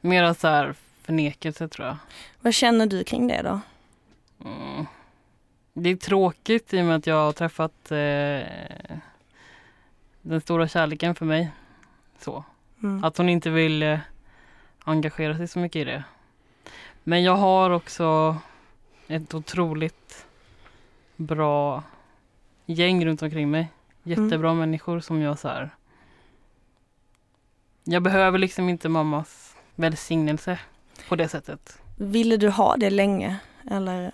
Mera 0.00 0.34
så 0.34 0.48
här 0.48 0.74
förnekelse 1.02 1.68
tror 1.68 1.86
jag. 1.86 1.96
Vad 2.40 2.54
känner 2.54 2.86
du 2.86 3.04
kring 3.04 3.28
det 3.28 3.42
då? 3.42 3.60
Mm. 4.44 4.86
Det 5.74 5.90
är 5.90 5.96
tråkigt 5.96 6.74
i 6.74 6.80
och 6.80 6.84
med 6.84 6.96
att 6.96 7.06
jag 7.06 7.24
har 7.24 7.32
träffat 7.32 7.90
eh, 7.90 8.96
den 10.22 10.40
stora 10.40 10.68
kärleken 10.68 11.14
för 11.14 11.24
mig. 11.24 11.50
Så. 12.18 12.44
Mm. 12.82 13.04
Att 13.04 13.16
hon 13.16 13.28
inte 13.28 13.50
vill 13.50 13.82
eh, 13.82 13.98
engagera 14.84 15.36
sig 15.36 15.48
så 15.48 15.58
mycket 15.58 15.80
i 15.80 15.84
det. 15.84 16.04
Men 17.04 17.22
jag 17.22 17.36
har 17.36 17.70
också 17.70 18.36
ett 19.08 19.34
otroligt 19.34 20.26
bra 21.16 21.82
gäng 22.66 23.06
runt 23.06 23.22
omkring 23.22 23.50
mig. 23.50 23.68
Jättebra 24.02 24.54
människor 24.54 25.00
som 25.00 25.20
jag 25.20 25.38
så 25.38 25.48
här. 25.48 25.70
Jag 27.84 28.02
behöver 28.02 28.38
liksom 28.38 28.68
inte 28.68 28.88
mammas 28.88 29.56
välsignelse 29.74 30.58
på 31.08 31.16
det 31.16 31.28
sättet. 31.28 31.80
Ville 31.96 32.36
du 32.36 32.48
ha 32.48 32.76
det 32.76 32.90
länge? 32.90 33.38
Eller? 33.70 34.12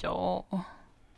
Ja. 0.00 0.44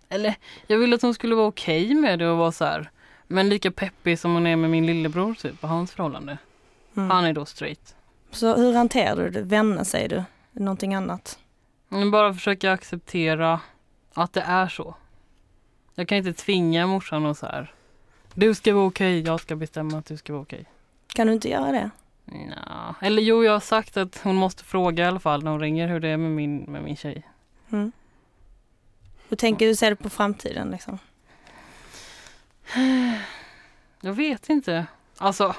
Eller 0.09 0.35
jag 0.67 0.79
ville 0.79 0.97
att 0.97 1.03
hon 1.03 1.15
skulle 1.15 1.35
vara 1.35 1.47
okej 1.47 1.95
med 1.95 2.19
det 2.19 2.29
och 2.29 2.39
vara 2.39 2.53
så 2.53 2.65
här. 2.65 2.91
Men 3.27 3.49
lika 3.49 3.71
peppig 3.71 4.19
som 4.19 4.35
hon 4.35 4.47
är 4.47 4.57
med 4.57 4.71
min 4.71 4.87
lillebror 4.87 5.35
typ 5.35 5.63
och 5.63 5.69
hans 5.69 5.93
förhållande. 5.93 6.39
Mm. 6.97 7.11
Han 7.11 7.25
är 7.25 7.33
då 7.33 7.45
straight. 7.45 7.95
Så 8.31 8.57
hur 8.57 8.75
hanterar 8.75 9.17
du 9.17 9.31
det? 9.31 9.43
Vänner 9.43 9.85
säger 9.85 10.09
du? 10.09 10.25
Någonting 10.53 10.95
annat? 10.95 11.39
Bara 12.13 12.35
försöka 12.35 12.73
acceptera 12.73 13.61
att 14.15 14.33
det 14.33 14.41
är 14.41 14.69
så. 14.69 14.95
Jag 15.95 16.09
kan 16.09 16.19
inte 16.19 16.33
tvinga 16.33 16.87
morsan 16.87 17.27
och 17.27 17.37
så 17.37 17.47
här. 17.47 17.75
Du 18.35 18.55
ska 18.55 18.75
vara 18.75 18.87
okej, 18.87 19.21
jag 19.21 19.41
ska 19.41 19.57
bestämma 19.57 19.99
att 19.99 20.07
du 20.07 20.17
ska 20.17 20.33
vara 20.33 20.43
okej. 20.43 20.65
Kan 21.07 21.27
du 21.27 21.33
inte 21.33 21.49
göra 21.49 21.73
det? 21.73 21.91
Nja, 22.25 22.95
eller 23.01 23.23
jo, 23.23 23.45
jag 23.45 23.53
har 23.53 23.61
sagt 23.61 23.97
att 23.97 24.21
hon 24.23 24.37
måste 24.37 24.65
fråga 24.65 25.05
i 25.05 25.07
alla 25.07 25.21
fall 25.21 25.45
när 25.45 25.51
hon 25.51 25.61
ringer 25.61 25.89
hur 25.89 26.01
det 26.01 26.09
är 26.09 26.17
med 26.17 26.31
min, 26.31 26.57
med 26.59 26.83
min 26.83 26.97
tjej. 26.97 27.23
Mm. 27.71 27.93
Hur 29.29 29.37
tänker 29.37 29.67
du 29.67 29.77
se 29.77 29.91
det 29.91 29.97
på 29.97 30.11
framtiden 30.11 30.71
liksom? 30.71 30.99
Jag 34.01 34.13
vet 34.13 34.49
inte. 34.49 34.87
Alltså, 35.17 35.55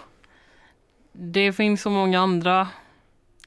det 1.20 1.54
finns 1.54 1.82
så 1.82 1.90
många 1.90 2.20
andra 2.20 2.68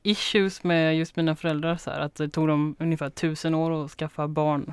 issues 0.03 0.65
med 0.65 0.97
just 0.97 1.17
mina 1.17 1.37
föräldrar. 1.37 1.77
Så 1.77 1.91
här, 1.91 2.00
att 2.00 2.15
det 2.15 2.29
tog 2.29 2.49
dem 2.49 2.77
ungefär 2.79 3.11
tusen 3.11 3.55
år 3.55 3.85
att 3.85 3.91
skaffa 3.91 4.29
barn 4.29 4.73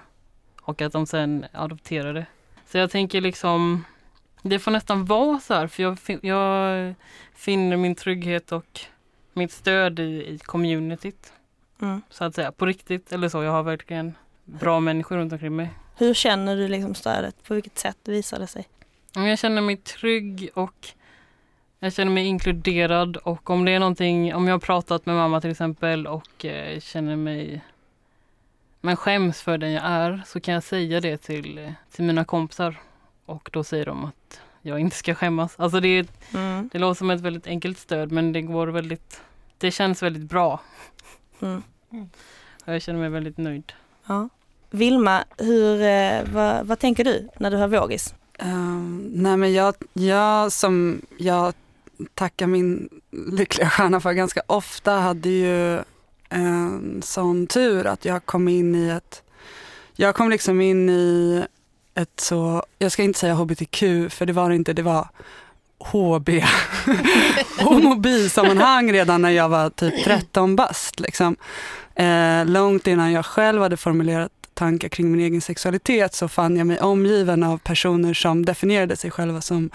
och 0.62 0.82
att 0.82 0.94
de 0.94 1.06
sen 1.06 1.46
adopterade. 1.54 2.26
Så 2.66 2.78
jag 2.78 2.92
tänker 2.92 3.22
liksom, 3.22 3.86
det 4.42 4.60
får 4.60 4.72
nästan 4.72 5.06
vara 5.06 5.40
så 5.40 5.54
här 5.54 5.68
för 5.68 5.84
jag, 5.84 5.98
jag 6.22 6.94
finner 7.36 7.78
min 7.78 7.96
trygghet 7.96 8.52
och 8.52 8.80
mitt 9.34 9.52
stöd 9.52 10.00
i, 10.00 10.04
i 10.04 10.40
communityt. 10.44 11.34
Mm. 11.82 12.02
Så 12.10 12.24
att 12.24 12.36
säga, 12.36 12.52
på 12.52 12.66
riktigt 12.66 13.12
eller 13.12 13.30
så. 13.30 13.44
Jag 13.44 13.52
har 13.52 13.64
verkligen 13.64 14.14
bra 14.46 14.80
människor 14.80 15.18
runt 15.18 15.34
omkring 15.34 15.56
mig. 15.56 15.70
Hur 15.98 16.14
känner 16.14 16.56
du 16.56 16.68
liksom 16.68 16.96
stödet? 16.96 17.44
På 17.44 17.54
vilket 17.54 17.78
sätt 17.78 17.98
visar 18.06 18.40
det 18.40 18.48
sig? 18.48 18.68
Jag 19.14 19.40
känner 19.40 19.62
mig 19.62 19.78
trygg 19.78 20.50
och 20.54 20.88
jag 21.80 21.94
känner 21.94 22.12
mig 22.12 22.26
inkluderad 22.26 23.18
och 23.18 23.50
om 23.50 23.66
det 23.66 23.72
är 23.72 23.80
någonting, 23.80 24.36
om 24.36 24.48
jag 24.48 24.54
har 24.54 24.60
pratat 24.60 25.06
med 25.06 25.16
mamma 25.16 25.42
till 25.42 25.52
exempel 25.52 26.08
och 26.08 26.46
eh, 26.46 26.80
känner 26.80 27.16
mig 27.16 27.62
men 28.82 28.96
skäms 28.96 29.42
för 29.42 29.58
den 29.58 29.72
jag 29.72 29.84
är 29.86 30.22
så 30.26 30.40
kan 30.40 30.54
jag 30.54 30.64
säga 30.64 31.00
det 31.02 31.18
till, 31.18 31.74
till 31.92 32.04
mina 32.06 32.26
kompisar 32.26 32.80
och 33.26 33.50
då 33.54 33.64
säger 33.64 33.86
de 33.86 34.06
att 34.06 34.42
jag 34.62 34.80
inte 34.80 34.96
ska 34.96 35.16
skämmas. 35.16 35.56
Alltså 35.58 35.80
det, 35.80 36.08
Mm. 36.34 36.70
det 36.74 36.80
låter 36.80 36.98
som 36.98 37.10
ett 37.10 37.22
väldigt 37.22 37.48
enkelt 37.48 37.78
stöd 37.78 38.12
men 38.12 38.34
det 38.34 38.42
går 38.42 38.68
väldigt, 38.68 39.22
det 39.58 39.72
känns 39.72 40.04
väldigt 40.04 40.30
bra 40.30 40.60
Mm. 41.42 41.64
och 42.66 42.74
jag 42.74 42.82
känner 42.82 43.00
mig 43.00 43.10
väldigt 43.10 43.38
nöjd. 43.38 43.74
Ja. 44.08 44.30
Vilma, 44.70 45.24
hur, 45.38 45.82
eh, 45.82 46.22
vad, 46.34 46.66
vad 46.68 46.80
tänker 46.80 47.04
du 47.04 47.30
när 47.40 47.52
du 47.52 47.58
hör 47.58 47.68
vågis? 47.68 48.16
Ehm, 48.40 49.10
nej 49.14 49.38
men 49.38 49.54
jag, 49.54 49.76
jag 49.94 50.52
som 50.52 51.02
jag 51.20 51.54
tacka 52.14 52.48
min 52.48 52.90
lyckliga 53.12 53.70
stjärna 53.70 54.00
för 54.00 54.14
ganska 54.14 54.42
ofta 54.48 54.92
hade 54.92 55.30
ju 55.30 55.80
en 56.30 57.02
sån 57.06 57.48
tur 57.48 57.88
att 57.88 58.06
jag 58.06 58.26
kom 58.26 58.48
in 58.48 58.76
i 58.76 58.90
ett, 58.90 59.24
jag 59.96 60.16
kom 60.16 60.30
liksom 60.30 60.62
in 60.62 60.90
i 60.90 61.46
ett 61.96 62.20
så, 62.20 62.64
jag 62.80 62.92
ska 62.92 63.04
inte 63.04 63.20
säga 63.20 63.34
hbtq 63.34 63.80
för 64.10 64.26
det 64.26 64.34
var 64.34 64.50
det 64.50 64.56
inte, 64.56 64.74
det 64.74 64.82
var 64.82 65.08
HB, 65.80 66.30
homobi-sammanhang 67.60 68.92
redan 68.94 69.22
när 69.22 69.30
jag 69.30 69.50
var 69.50 69.70
typ 69.70 70.04
13 70.04 70.56
bast. 70.56 71.00
Liksom. 71.00 71.36
Eh, 71.96 72.46
långt 72.46 72.88
innan 72.88 73.12
jag 73.12 73.26
själv 73.26 73.62
hade 73.62 73.78
formulerat 73.78 74.32
tankar 74.54 74.90
kring 74.90 75.12
min 75.12 75.22
egen 75.22 75.42
sexualitet 75.42 76.14
så 76.14 76.28
fann 76.28 76.58
jag 76.58 76.68
mig 76.68 76.80
omgiven 76.80 77.44
av 77.44 77.58
personer 77.58 78.14
som 78.14 78.46
definierade 78.46 78.96
sig 78.96 79.12
själva 79.12 79.42
som 79.42 79.70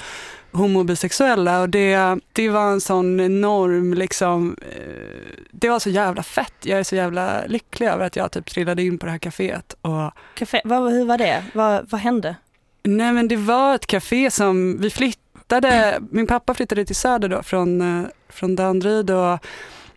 homobisexuella 0.52 1.60
och 1.60 1.68
det, 1.68 2.18
det 2.32 2.48
var 2.48 2.72
en 2.72 2.80
sån 2.80 3.20
enorm 3.20 3.94
liksom, 3.94 4.56
eh, 4.60 5.42
det 5.50 5.68
var 5.68 5.78
så 5.78 5.90
jävla 5.90 6.22
fett. 6.22 6.54
Jag 6.62 6.78
är 6.78 6.84
så 6.84 6.96
jävla 6.96 7.46
lycklig 7.46 7.86
över 7.86 8.06
att 8.06 8.16
jag 8.16 8.32
typ 8.32 8.50
trillade 8.50 8.82
in 8.82 8.98
på 8.98 9.06
det 9.06 9.12
här 9.12 9.18
kaféet 9.18 9.76
och 9.82 10.12
Café, 10.34 10.60
vad, 10.64 10.92
hur 10.92 11.04
var 11.04 11.18
det? 11.18 11.44
Vad, 11.54 11.90
vad 11.90 12.00
hände? 12.00 12.36
Nej 12.82 13.12
men 13.12 13.28
det 13.28 13.36
var 13.36 13.74
ett 13.74 13.86
café 13.86 14.30
som 14.30 14.78
vi 14.80 14.90
flyttade, 14.90 16.00
min 16.10 16.26
pappa 16.26 16.54
flyttade 16.54 16.84
till 16.84 16.96
Söder 16.96 17.28
då 17.28 17.42
från, 17.42 18.00
eh, 18.00 18.08
från 18.28 18.56
Danderyd 18.56 19.10
och 19.10 19.38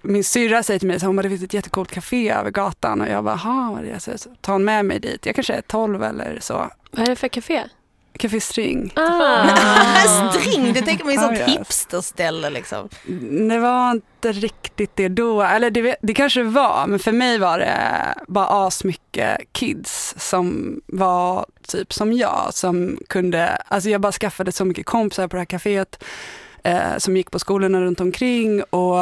min 0.02 0.24
syrra 0.24 0.64
säger 0.64 0.80
till 0.80 0.88
mig 0.88 0.96
att 0.98 1.04
hon 1.04 1.16
bara, 1.16 1.22
det 1.24 1.30
finns 1.30 1.44
ett 1.44 1.54
jättecoolt 1.54 1.92
café 1.92 2.30
över 2.30 2.52
gatan 2.52 3.02
och 3.02 3.08
jag 3.08 3.24
bara, 3.24 3.40
jaha, 3.44 3.72
vad 3.72 3.86
är 3.86 3.94
det? 3.94 4.00
Så, 4.00 4.18
så 4.18 4.30
tar 4.42 4.54
hon 4.54 4.66
med 4.66 4.86
mig 4.86 5.00
dit, 5.00 5.26
jag 5.26 5.36
kanske 5.36 5.54
är 5.54 5.62
12 5.62 6.04
eller 6.04 6.38
så. 6.42 6.70
Vad 6.92 7.02
är 7.02 7.10
det 7.10 7.16
för 7.16 7.28
café? 7.28 7.64
Café 8.20 8.40
String. 8.42 8.94
Ah. 8.96 10.32
String, 10.32 10.74
det 10.74 10.82
tänker 10.82 11.06
man 11.06 11.14
ju 11.14 11.20
Ah, 11.20 11.24
sånt 11.24 11.38
yes. 11.40 11.48
hipsterställe 11.50 12.50
liksom. 12.50 12.90
Det 13.50 13.60
var 13.60 13.92
inte 13.92 14.32
riktigt 14.32 14.92
det 14.96 15.08
då, 15.08 15.42
eller 15.42 15.70
det, 15.70 15.96
det 16.02 16.14
kanske 16.14 16.44
var, 16.44 16.88
men 16.88 17.00
för 17.00 17.12
mig 17.12 17.38
var 17.40 17.60
det 17.60 18.16
bara 18.28 18.48
asmycket 18.68 19.38
kids 19.52 20.16
som 20.18 20.82
var 20.88 21.46
typ 21.68 21.94
som 21.94 22.14
jag, 22.14 22.50
som 22.54 22.98
kunde, 23.10 23.48
alltså 23.68 23.90
jag 23.90 24.02
bara 24.02 24.12
skaffade 24.12 24.52
så 24.52 24.66
mycket 24.66 24.86
kompisar 24.86 25.28
på 25.28 25.36
det 25.36 25.40
här 25.42 25.46
kaféet 25.46 26.04
eh, 26.64 26.98
som 26.98 27.18
gick 27.18 27.32
på 27.32 27.40
skolorna 27.40 27.82
runt 27.82 28.00
omkring 28.02 28.64
och 28.64 28.98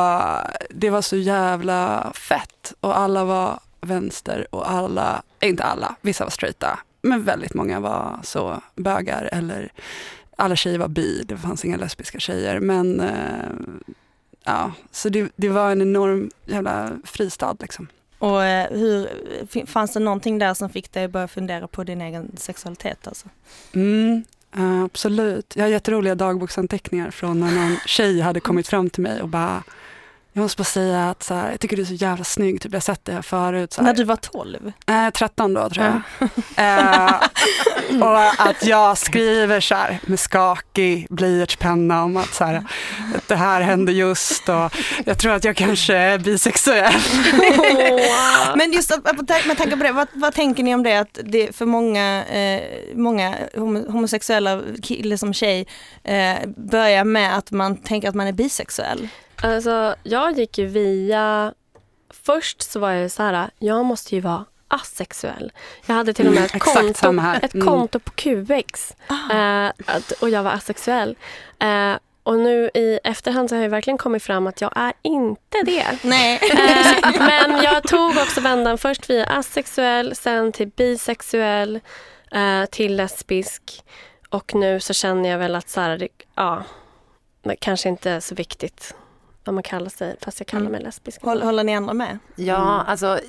det 0.70 0.90
var 0.90 1.02
så 1.02 1.16
jävla 1.16 2.12
fett 2.16 2.74
och 2.80 2.98
alla 2.98 3.24
var 3.26 3.60
vänster 3.82 4.48
och 4.50 4.72
alla, 4.72 5.22
inte 5.42 5.64
alla, 5.64 5.96
vissa 6.02 6.24
var 6.24 6.32
straighta, 6.32 6.80
men 7.04 7.24
väldigt 7.24 7.54
många 7.54 7.80
var 7.80 8.20
så 8.24 8.62
bögar 8.76 9.30
eller 9.32 9.72
alla 10.36 10.56
tjejer 10.56 10.80
var 10.80 10.88
bi, 10.88 11.24
det 11.26 11.38
fanns 11.38 11.66
inga 11.66 11.78
lesbiska 11.78 12.20
tjejer 12.20 12.60
men 12.60 13.00
eh, 13.00 13.50
ja, 14.44 14.72
så 14.92 15.10
det, 15.10 15.32
det 15.36 15.50
var 15.50 15.72
en 15.72 15.82
enorm 15.82 16.32
jävla 16.46 16.92
fristad 17.04 17.58
liksom. 17.60 17.88
Och 18.20 18.44
eh, 18.44 18.72
hur, 18.72 19.66
fanns 19.66 19.94
det 19.94 20.00
någonting 20.00 20.40
där 20.40 20.54
som 20.54 20.70
fick 20.70 20.92
dig 20.92 21.06
att 21.06 21.12
börja 21.12 21.28
fundera 21.28 21.68
på 21.68 21.84
din 21.84 22.02
egen 22.02 22.32
sexualitet 22.38 23.08
alltså? 23.08 23.28
Mm, 23.74 24.24
eh, 24.56 24.84
absolut. 24.84 25.56
Jag 25.56 25.64
har 25.64 25.70
jätteroliga 25.70 26.16
dagboksanteckningar 26.16 27.12
från 27.12 27.40
när 27.40 27.52
någon 27.52 27.78
tjej 27.86 28.20
hade 28.20 28.40
kommit 28.40 28.68
fram 28.68 28.90
till 28.90 29.04
mig 29.04 29.22
och 29.22 29.30
bara 29.30 29.64
jag 30.36 30.42
måste 30.42 30.58
bara 30.58 30.64
säga 30.64 31.10
att 31.10 31.24
så 31.24 31.34
här, 31.34 31.52
jag 31.52 31.60
tycker 31.60 31.76
du 31.76 31.82
är 31.82 31.86
så 31.86 31.94
jävla 31.94 32.24
snygg, 32.24 32.62
typ, 32.62 32.72
jag 32.72 32.76
har 32.76 32.82
sett 32.82 33.06
det 33.06 33.12
här 33.12 33.22
förut. 33.22 33.74
Så 33.74 33.82
här. 33.82 33.88
När 33.88 33.94
du 33.94 34.04
var 34.04 34.16
12? 34.16 34.72
Eh, 34.88 35.10
13 35.10 35.54
då 35.54 35.70
tror 35.70 35.86
jag. 35.86 36.02
Eh, 36.56 37.14
och 38.02 38.48
att 38.48 38.66
jag 38.66 38.98
skriver 38.98 39.60
så 39.60 39.76
här 39.76 40.00
med 40.06 40.20
skakig 40.20 41.08
blyertspenna 41.10 42.04
om 42.04 42.18
att, 42.18 42.34
så 42.34 42.44
här, 42.44 42.64
att 43.16 43.28
det 43.28 43.36
här 43.36 43.62
hände 43.62 43.92
just 43.92 44.50
och 44.50 44.76
jag 45.06 45.18
tror 45.18 45.34
att 45.34 45.44
jag 45.44 45.56
kanske 45.56 45.96
är 45.96 46.18
bisexuell. 46.18 46.94
Men 48.56 48.72
just 48.72 48.92
med 49.48 49.58
tanke 49.58 49.78
på 49.78 49.84
det, 49.84 49.92
vad, 49.92 50.08
vad 50.14 50.34
tänker 50.34 50.64
ni 50.64 50.76
om 50.76 50.84
det 50.84 50.96
att 50.96 51.20
det 51.24 51.56
för 51.56 51.66
många, 51.66 52.26
eh, 52.26 52.62
många 52.96 53.36
homo, 53.56 53.92
homosexuella 53.92 54.62
kille 54.84 55.18
som 55.18 55.34
tjej 55.34 55.68
eh, 56.04 56.36
börjar 56.58 57.04
med 57.04 57.38
att 57.38 57.52
man 57.52 57.78
tänker 57.78 58.10
att 58.10 58.16
man 58.16 58.28
är 58.28 58.34
bisexuell? 58.34 59.10
Alltså, 59.44 59.96
jag 60.04 60.38
gick 60.38 60.58
ju 60.58 60.66
via... 60.66 61.54
Först 62.10 62.62
så 62.72 62.80
var 62.80 62.92
jag 62.92 63.12
så 63.12 63.24
här, 63.24 63.50
jag 63.60 63.86
måste 63.86 64.16
ju 64.16 64.22
vara 64.22 64.46
asexuell. 64.68 65.52
Jag 65.86 65.96
hade 65.96 66.14
till 66.14 66.28
och 66.28 66.34
med 66.34 66.44
Mm, 66.44 66.56
ett, 66.56 66.64
konto, 67.04 67.20
här. 67.22 67.40
ett 67.44 67.54
Mm. 67.54 67.68
konto 67.68 68.00
på 68.00 68.12
QX 68.12 68.96
eh, 69.32 69.66
att, 69.86 70.12
och 70.12 70.30
jag 70.30 70.44
var 70.44 70.52
asexuell. 70.52 71.16
Eh, 71.60 71.94
och 72.24 72.40
nu 72.40 72.70
i 72.74 73.00
efterhand 73.04 73.50
så 73.50 73.56
har 73.56 73.62
jag 73.64 73.70
verkligen 73.70 73.98
kommit 73.98 74.24
fram 74.24 74.48
att 74.48 74.62
jag 74.62 74.72
är 74.76 74.94
inte 75.02 75.58
det. 75.66 75.98
Nej. 76.04 76.40
Eh, 76.52 77.12
men 77.20 77.64
jag 77.64 77.84
tog 77.84 78.10
också 78.18 78.42
vändan 78.42 78.78
först 78.78 79.10
via 79.10 79.26
asexuell, 79.26 80.16
sen 80.16 80.52
till 80.52 80.68
bisexuell, 80.68 81.80
eh, 82.32 82.66
till 82.66 82.96
lesbisk. 82.96 83.84
Och 84.30 84.56
nu 84.56 84.80
så 84.80 84.94
känner 84.94 85.30
jag 85.30 85.38
väl 85.38 85.56
att 85.56 85.70
så 85.70 85.82
här, 85.82 86.08
ja, 86.36 86.64
det 87.44 87.56
kanske 87.56 87.90
inte 87.90 88.12
är 88.12 88.20
så 88.20 88.36
viktigt 88.36 88.96
vad 89.46 89.54
man 89.54 89.64
kallar 89.64 89.90
sig, 89.90 90.16
fast 90.22 90.40
jag 90.40 90.48
kallar 90.48 90.62
Mm. 90.62 90.72
mig 90.72 90.82
lesbisk. 90.82 91.22
Håll, 91.22 91.42
håller 91.42 91.64
ni 91.64 91.76
andra 91.76 91.94
med? 91.94 92.20
Ja, 92.36 92.84
alltså 92.88 93.20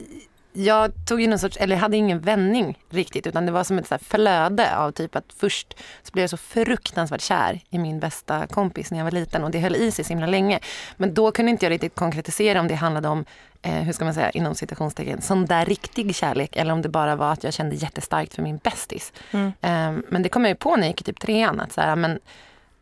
jag 0.56 0.92
tog 1.06 1.20
ju 1.20 1.26
någon 1.26 1.38
sorts, 1.38 1.56
eller 1.56 1.76
jag 1.76 1.80
hade 1.80 1.96
ingen 1.96 2.20
vändning 2.20 2.78
riktigt 2.90 3.26
utan 3.26 3.46
det 3.46 3.52
var 3.52 3.64
som 3.64 3.78
ett 3.78 3.86
så 3.86 3.94
här 3.94 3.98
flöde 4.04 4.76
av 4.76 4.90
typ 4.92 5.16
att 5.16 5.24
först 5.36 5.74
så 6.02 6.12
blev 6.12 6.22
jag 6.22 6.30
så 6.30 6.36
fruktansvärt 6.36 7.20
kär 7.20 7.60
i 7.70 7.78
min 7.78 8.00
bästa 8.00 8.46
kompis 8.46 8.90
när 8.90 8.98
jag 8.98 9.04
var 9.04 9.10
liten 9.10 9.44
och 9.44 9.50
det 9.50 9.58
höll 9.60 9.76
i 9.76 9.90
sig 9.90 10.04
så 10.04 10.08
himla 10.08 10.26
länge. 10.26 10.60
Men 10.96 11.14
då 11.14 11.30
kunde 11.30 11.50
inte 11.50 11.66
jag 11.66 11.70
riktigt 11.70 11.94
konkretisera 11.94 12.60
om 12.60 12.68
det 12.68 12.74
handlade 12.74 13.08
om, 13.08 13.24
eh, 13.62 13.72
hur 13.72 13.92
ska 13.92 14.04
man 14.04 14.14
säga, 14.14 14.30
inom 14.30 14.54
citationstecken, 14.54 15.22
sån 15.22 15.46
där 15.46 15.64
riktig 15.66 16.14
kärlek 16.14 16.56
eller 16.56 16.72
om 16.72 16.82
det 16.82 16.88
bara 16.88 17.16
var 17.16 17.32
att 17.32 17.44
jag 17.44 17.52
kände 17.52 17.76
jättestarkt 17.76 18.34
för 18.34 18.42
min 18.42 18.56
bästis. 18.56 19.12
Mm. 19.30 19.46
Eh, 19.46 20.04
men 20.08 20.22
det 20.22 20.28
kom 20.28 20.42
jag 20.44 20.48
ju 20.50 20.56
på 20.56 20.76
när 20.76 20.82
jag 20.82 20.88
gick 20.88 21.00
i 21.00 21.04
typ 21.04 21.20
trean 21.20 21.60
att 21.60 21.72
så 21.72 21.80
här, 21.80 21.96
men 21.96 22.18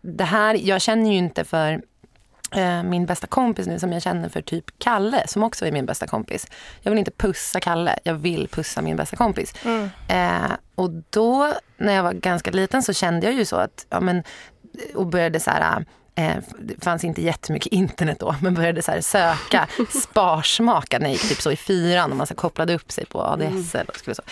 det 0.01 0.25
här, 0.25 0.55
jag 0.55 0.81
känner 0.81 1.11
ju 1.11 1.17
inte 1.19 1.45
för 1.45 1.83
min 2.83 3.07
bästa 3.07 3.27
kompis 3.27 3.67
nu 3.67 3.79
som 3.79 3.93
jag 3.93 4.03
känner 4.03 4.29
för 4.29 4.43
typ 4.43 4.65
Kalle 4.79 5.27
som 5.27 5.43
också 5.43 5.67
är 5.67 5.73
min 5.73 5.87
bästa 5.87 6.07
kompis. 6.07 6.47
Jag 6.81 6.91
vill 6.91 6.99
inte 6.99 7.11
pussa 7.11 7.61
Kalle, 7.61 7.99
jag 8.05 8.15
vill 8.15 8.49
pussa 8.49 8.83
min 8.83 8.97
bästa 8.97 9.17
kompis. 9.17 9.55
Mm. 9.65 9.91
Eh, 10.09 10.53
och 10.75 10.91
då 11.11 11.53
när 11.77 11.93
jag 11.93 12.03
var 12.03 12.13
ganska 12.13 12.51
liten 12.51 12.83
så 12.83 12.93
kände 12.93 13.27
jag 13.27 13.35
ju 13.35 13.45
så 13.45 13.57
att, 13.57 13.87
ja 13.91 14.01
men, 14.01 14.23
och 14.95 15.07
började 15.07 15.41
så 15.41 15.51
här 15.51 15.61
Eh, 15.61 15.85
det 16.59 16.85
fanns 16.85 17.05
inte 17.05 17.23
jättemycket 17.23 17.73
internet 17.73 18.17
då, 18.21 18.35
men 18.43 18.55
började 18.55 18.83
så 18.83 18.91
här 18.93 19.01
söka 19.01 19.67
sparsmakad 20.03 21.03
när 21.03 21.09
jag 21.09 21.13
gick 21.13 21.29
typ 21.29 21.41
så 21.41 21.51
i 21.53 21.57
fyran 21.57 22.11
och 22.11 22.17
man 22.17 22.27
så 22.27 22.35
kopplade 22.35 22.75
upp 22.75 22.93
sig 22.93 23.07
på 23.07 23.23
ADSL. 23.23 23.87
Och 23.89 23.97
skulle 23.97 24.15
så. 24.17 24.23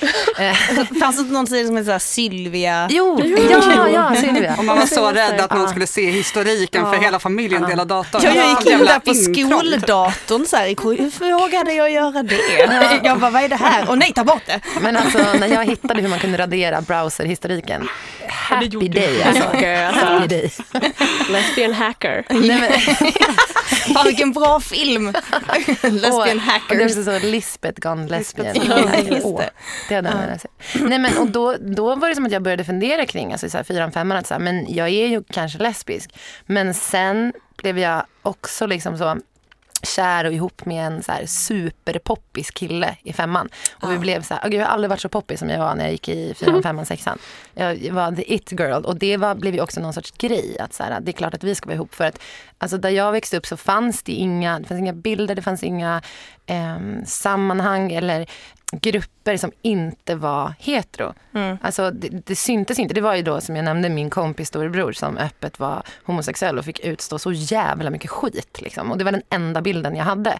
Eh, 0.43 0.55
Fanns 1.01 1.17
det 1.17 1.33
någon 1.33 1.47
sida 1.47 1.67
som 1.67 1.77
hette 1.77 2.01
Sylvia? 2.01 2.89
jo, 2.91 3.21
ja, 3.25 3.89
ja, 3.89 4.15
Sylvia. 4.21 4.55
Och 4.59 4.65
man 4.65 4.79
var 4.79 4.87
så 4.87 5.01
Jag 5.01 5.17
rädd 5.17 5.41
att 5.41 5.55
någon 5.55 5.69
skulle 5.69 5.87
se 5.87 6.11
historiken 6.11 6.85
för 6.93 6.97
hela 6.99 7.19
familjen 7.19 7.63
Ja. 7.63 7.69
delar 7.69 7.85
datorn. 7.85 8.21
Ja, 8.25 8.31
jag 8.35 8.45
Ja, 8.47 8.59
gick 8.61 8.71
in 8.71 8.79
där 8.79 8.99
på 8.99 9.15
skoldatorn 9.15 10.47
så 10.47 10.57
här, 10.57 10.67
hur 10.99 11.11
frågade 11.11 11.73
jag 11.73 11.91
göra 11.91 12.23
det? 12.23 13.01
Jag 13.05 13.21
bara, 13.21 13.31
vad 13.31 13.43
är 13.43 13.49
det 13.49 13.57
här? 13.57 13.91
Och 13.91 13.99
nej, 13.99 14.13
ta 14.13 14.25
bort 14.25 14.43
det! 14.47 14.61
Men 14.81 14.97
alltså 14.97 15.19
när 15.41 15.47
jag 15.49 15.65
hittade 15.65 16.01
hur 16.03 16.09
man 16.09 16.19
kunde 16.19 16.39
radera 16.39 16.81
browserhistoriken, 16.81 17.89
happy 18.55 18.89
day 18.89 19.23
alltså. 19.23 19.57
Girl. 19.57 19.93
Happy 19.95 20.27
day. 20.27 20.51
Lesbian 21.31 21.73
hacker. 21.73 22.25
Nej, 22.29 22.61
men, 22.61 22.73
Fan 23.95 24.07
vilken 24.07 24.33
bra 24.33 24.61
film! 24.61 25.13
Lesbian 25.83 26.13
Och 26.15 26.25
det 26.25 26.31
är 26.31 26.39
hackers. 26.39 26.83
också 26.83 27.05
så 27.05 27.19
Lisbeth 27.27 27.81
gone 27.81 28.09
lesbian. 28.09 28.57
Just 29.07 29.27
Åh, 29.27 29.43
det. 29.89 29.95
hade 29.95 30.09
jag 30.09 30.17
velat 30.27 30.41
se. 30.41 30.49
Nej 30.75 30.99
men 30.99 31.19
och 31.19 31.27
då, 31.27 31.57
då 31.61 31.95
var 31.95 32.09
det 32.09 32.15
som 32.15 32.27
att 32.27 32.33
jag 32.33 32.43
började 32.43 32.65
fundera 32.65 33.07
kring, 33.07 33.33
alltså 33.33 33.51
så 33.51 33.57
här 33.57 33.65
fyran, 33.65 33.93
femman, 33.93 34.17
att 34.19 34.27
så 34.27 34.35
här, 34.35 34.39
men 34.41 34.75
jag 34.75 34.89
är 34.89 35.07
ju 35.07 35.23
kanske 35.31 35.59
lesbisk. 35.59 36.11
Men 36.47 36.75
sen 36.75 37.33
blev 37.57 37.79
jag 37.79 38.05
också 38.23 38.67
liksom 38.67 38.99
så 38.99 39.17
kär 39.83 40.25
och 40.25 40.33
ihop 40.33 40.65
med 40.65 40.87
en 40.87 41.03
så 41.03 41.13
här 41.13 41.27
superpoppis 41.27 42.51
kille 42.51 42.97
i 43.03 43.13
femman. 43.13 43.49
Och 43.73 43.93
vi 43.93 43.99
blev 43.99 44.23
så 44.23 44.35
här, 44.35 44.43
oh, 44.43 44.49
gud, 44.49 44.61
jag 44.61 44.67
har 44.67 44.73
aldrig 44.73 44.91
varit 44.91 45.01
så 45.01 45.09
poppis 45.09 45.41
som 45.41 45.51
jag 45.51 45.59
var 45.59 45.75
när 45.75 45.85
jag 45.85 45.93
gick 45.93 46.09
i 46.09 46.35
fyran, 46.35 46.63
femman, 46.63 46.87
sexan. 46.87 47.19
Jag 47.55 47.93
var 47.93 48.13
the 48.13 48.35
it 48.35 48.53
girl 48.53 48.85
och 48.85 48.97
det 48.99 49.17
var, 49.17 49.35
blev 49.35 49.55
ju 49.55 49.61
också 49.61 49.81
någon 49.81 49.93
sorts 49.93 50.11
grej. 50.11 50.57
Att 50.59 50.73
så 50.75 50.83
här, 50.83 51.01
det 51.01 51.11
är 51.11 51.13
klart 51.13 51.35
att 51.35 51.45
vi 51.45 51.55
ska 51.55 51.67
vara 51.67 51.75
ihop 51.75 51.95
för 51.95 52.05
att 52.05 52.21
alltså, 52.59 52.79
där 52.79 52.91
jag 52.91 53.13
växte 53.13 53.37
upp 53.37 53.47
så 53.47 53.57
fanns 53.57 54.03
det 54.03 54.13
inga, 54.13 54.59
det 54.59 54.67
fanns 54.69 54.79
inga 54.79 54.93
bilder, 54.93 55.35
det 55.35 55.43
fanns 55.43 55.63
inga 55.63 56.03
ehm, 56.47 57.07
sammanhang 57.07 57.93
eller 57.93 58.27
grupper 58.73 59.37
som 59.37 59.53
inte 59.63 60.15
var 60.15 60.55
hetero. 60.59 61.15
Mm. 61.35 61.59
Alltså 61.63 61.91
det, 61.91 62.09
det 62.09 62.37
syntes 62.37 62.79
inte. 62.79 62.95
Det 62.95 63.01
var 63.01 63.15
ju 63.15 63.23
då 63.23 63.41
som 63.41 63.57
jag 63.57 63.65
nämnde 63.65 63.89
min 63.89 64.11
kompis 64.11 64.49
storebror 64.49 64.93
som 64.93 65.17
öppet 65.19 65.59
var 65.59 65.83
homosexuell 66.05 66.59
och 66.59 66.65
fick 66.65 66.81
utstå 66.81 67.19
så 67.19 67.33
jävla 67.33 67.91
mycket 67.91 68.11
skit. 68.11 68.61
Liksom. 68.61 68.91
Och 68.91 68.99
det 68.99 69.05
var 69.05 69.13
den 69.13 69.23
enda 69.31 69.61
bilden 69.61 69.97
jag 69.97 70.05
hade. 70.05 70.39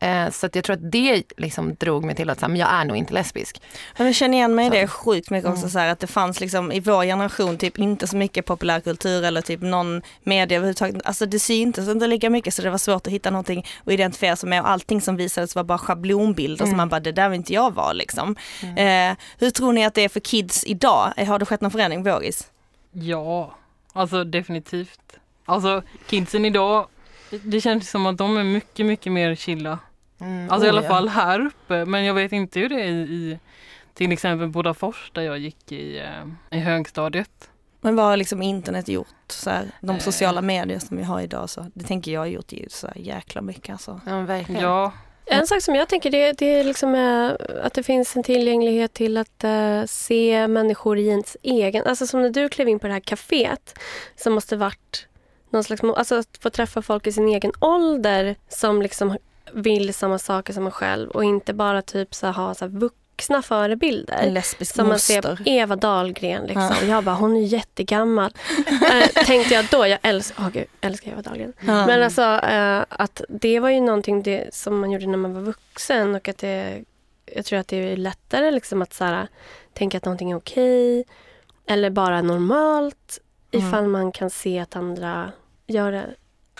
Eh, 0.00 0.30
så 0.30 0.46
att 0.46 0.54
jag 0.54 0.64
tror 0.64 0.76
att 0.76 0.92
det 0.92 1.22
liksom 1.36 1.74
drog 1.74 2.04
mig 2.04 2.14
till 2.14 2.30
att 2.30 2.40
här, 2.40 2.48
men 2.48 2.56
jag 2.56 2.70
är 2.72 2.84
nog 2.84 2.96
inte 2.96 3.14
lesbisk. 3.14 3.62
Men 3.96 4.06
jag 4.06 4.16
känner 4.16 4.38
igen 4.38 4.54
mig 4.54 4.66
i 4.66 4.70
det 4.70 4.88
sjukt 4.88 5.30
mycket 5.30 5.50
också 5.50 5.68
så 5.68 5.78
här, 5.78 5.88
att 5.88 5.98
det 6.00 6.06
fanns 6.06 6.40
liksom 6.40 6.72
i 6.72 6.80
vår 6.80 7.04
generation 7.04 7.58
typ 7.58 7.78
inte 7.78 8.06
så 8.06 8.16
mycket 8.16 8.46
populärkultur 8.46 9.24
eller 9.24 9.40
typ 9.40 9.60
någon 9.62 10.02
media 10.22 10.56
överhuvudtaget. 10.58 11.02
Alltså 11.04 11.26
det 11.26 11.38
syntes 11.38 11.88
inte 11.88 12.06
lika 12.06 12.30
mycket 12.30 12.54
så 12.54 12.62
det 12.62 12.70
var 12.70 12.78
svårt 12.78 13.06
att 13.06 13.12
hitta 13.12 13.30
någonting 13.30 13.66
att 13.84 13.92
identifiera 13.92 14.36
sig 14.36 14.48
med 14.48 14.60
och 14.62 14.68
allting 14.70 15.00
som 15.00 15.16
visades 15.16 15.54
var 15.54 15.64
bara 15.64 15.78
schablonbilder 15.78 16.56
som 16.64 16.68
Mm. 16.68 16.76
man 16.76 16.88
bara 16.88 17.00
det 17.00 17.12
där 17.12 17.28
vill 17.28 17.36
inte 17.36 17.52
jag 17.54 17.74
vara 17.74 17.92
liksom. 17.92 18.36
Eh, 18.76 19.16
hur 19.38 19.50
tror 19.50 19.72
ni 19.72 19.84
att 19.84 19.94
det 19.94 20.04
är 20.04 20.08
för 20.08 20.20
kids 20.20 20.64
idag? 20.64 21.12
Har 21.26 21.38
det 21.38 21.46
skett 21.46 21.60
någon 21.60 21.70
förändring 21.70 22.02
Vågis? 22.02 22.50
Ja, 22.92 23.54
alltså 23.92 24.24
definitivt. 24.24 25.00
Alltså 25.44 25.82
kidsen 26.06 26.44
idag, 26.44 26.86
det 27.30 27.60
känns 27.60 27.90
som 27.90 28.06
att 28.06 28.16
de 28.18 28.36
är 28.36 28.44
mycket, 28.44 28.86
mycket 28.86 29.12
mer 29.12 29.34
chilla. 29.34 29.78
Mm, 30.20 30.50
Alltså 30.50 30.66
i 30.66 30.70
oh, 30.70 30.72
alla 30.72 30.82
ja. 30.82 30.88
fall 30.88 31.08
här 31.08 31.40
uppe, 31.46 31.84
men 31.84 32.04
jag 32.04 32.14
vet 32.14 32.32
inte 32.32 32.60
hur 32.60 32.68
det 32.68 32.80
är 32.82 32.86
i, 32.88 32.90
i 33.00 33.38
till 33.94 34.12
exempel 34.12 34.48
Bodafors 34.48 35.10
där 35.14 35.22
jag 35.22 35.38
gick 35.38 35.72
i, 35.72 35.98
eh, 35.98 36.58
i 36.58 36.60
högstadiet. 36.60 37.50
Men 37.80 37.96
vad 37.96 38.06
har 38.06 38.16
liksom 38.16 38.42
internet 38.42 38.88
gjort? 38.88 39.06
Så 39.28 39.50
här, 39.50 39.70
de 39.80 39.90
Eh. 39.96 39.98
sociala 39.98 40.42
medier 40.42 40.78
som 40.78 40.96
vi 40.96 41.02
har 41.02 41.20
idag 41.20 41.50
så 41.50 41.66
det 41.74 41.84
tänker 41.84 42.12
jag 42.12 42.20
har 42.20 42.26
gjort 42.26 42.52
ju 42.52 42.66
så 42.70 42.86
här 42.86 42.96
jäkla 42.98 43.40
mycket 43.42 43.72
alltså. 43.72 44.00
Ja, 44.06 44.20
verkligen. 44.20 44.62
Ja, 44.62 44.92
En 45.26 45.46
sak 45.46 45.62
som 45.62 45.74
jag 45.74 45.88
tänker 45.88 46.10
det, 46.10 46.32
det 46.32 46.46
är 46.46 46.64
liksom, 46.64 46.94
eh, 46.94 47.64
att 47.66 47.74
det 47.74 47.82
finns 47.82 48.16
en 48.16 48.22
tillgänglighet 48.22 48.92
till 48.94 49.16
att 49.16 49.44
eh, 49.44 49.84
se 49.86 50.48
människor 50.48 50.98
i 50.98 51.08
ens 51.08 51.36
egen... 51.42 51.86
Alltså 51.86 52.06
som 52.06 52.22
när 52.22 52.30
du 52.30 52.48
klev 52.48 52.68
in 52.68 52.78
på 52.78 52.86
det 52.86 52.92
här 52.92 53.00
kaféet 53.00 53.78
som 54.16 54.32
måste 54.32 54.56
varit 54.56 55.07
någon 55.50 55.64
slags... 55.64 55.82
Alltså 55.84 56.14
att 56.14 56.38
få 56.40 56.50
träffa 56.50 56.82
folk 56.82 57.06
i 57.06 57.12
sin 57.12 57.28
egen 57.28 57.52
ålder 57.60 58.36
som 58.48 58.82
liksom 58.82 59.16
vill 59.52 59.94
samma 59.94 60.18
saker 60.18 60.52
som 60.52 60.66
en 60.66 60.72
själv 60.72 61.10
och 61.10 61.24
inte 61.24 61.54
bara 61.54 61.82
typ 61.82 62.14
så 62.14 62.26
ha 62.26 62.54
så 62.54 62.66
vuxna 62.66 63.42
förebilder. 63.42 64.18
En 64.22 64.34
lesbisk 64.34 64.74
Som 64.74 64.88
man 64.88 64.98
ser 64.98 65.16
moster. 65.16 65.36
på 65.36 65.42
Eva 65.50 65.76
Dahlgren. 65.76 66.44
Liksom. 66.46 66.74
Ja. 66.80 66.86
Jag 66.86 67.04
bara, 67.04 67.14
hon 67.16 67.36
är 67.36 67.40
jättegammal. 67.40 68.30
eh, 68.92 69.24
tänkte 69.24 69.54
jag 69.54 69.64
då. 69.70 69.86
Jag 69.86 69.98
älskar, 70.02 70.44
oh, 70.44 70.50
gud, 70.50 70.66
älskar 70.80 71.10
Eva 71.10 71.22
Dahlgren. 71.22 71.52
Ja. 71.60 71.86
Men 71.86 72.02
alltså 72.02 72.22
eh, 72.22 72.84
att 72.88 73.22
det 73.28 73.60
var 73.60 73.68
ju 73.68 73.80
någonting 73.80 74.22
det, 74.22 74.54
som 74.54 74.80
man 74.80 74.90
gjorde 74.90 75.06
när 75.06 75.18
man 75.18 75.34
var 75.34 75.42
vuxen. 75.42 76.14
Och 76.14 76.28
att 76.28 76.38
det, 76.38 76.84
jag 77.34 77.44
tror 77.44 77.58
att 77.58 77.68
det 77.68 77.76
är 77.76 77.96
lättare 77.96 78.50
liksom 78.50 78.82
att 78.82 78.94
så 78.94 79.04
här, 79.04 79.28
tänka 79.72 79.96
att 79.96 80.04
någonting 80.04 80.30
är 80.30 80.36
okej. 80.36 81.04
Eller 81.66 81.90
bara 81.90 82.22
normalt. 82.22 83.20
Mm. 83.52 83.66
Ifall 83.66 83.86
man 83.88 84.12
kan 84.12 84.30
se 84.30 84.58
att 84.58 84.76
andra 84.76 85.32
gör 85.66 85.92
det 85.92 86.06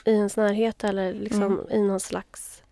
i 0.04 0.10
ens 0.10 0.36
närhet. 0.36 0.84
Eller 0.84 1.12
liksom 1.14 1.42
Mm. 1.42 1.60
i 1.70 1.78
någon 1.82 2.00
slags... 2.00 2.62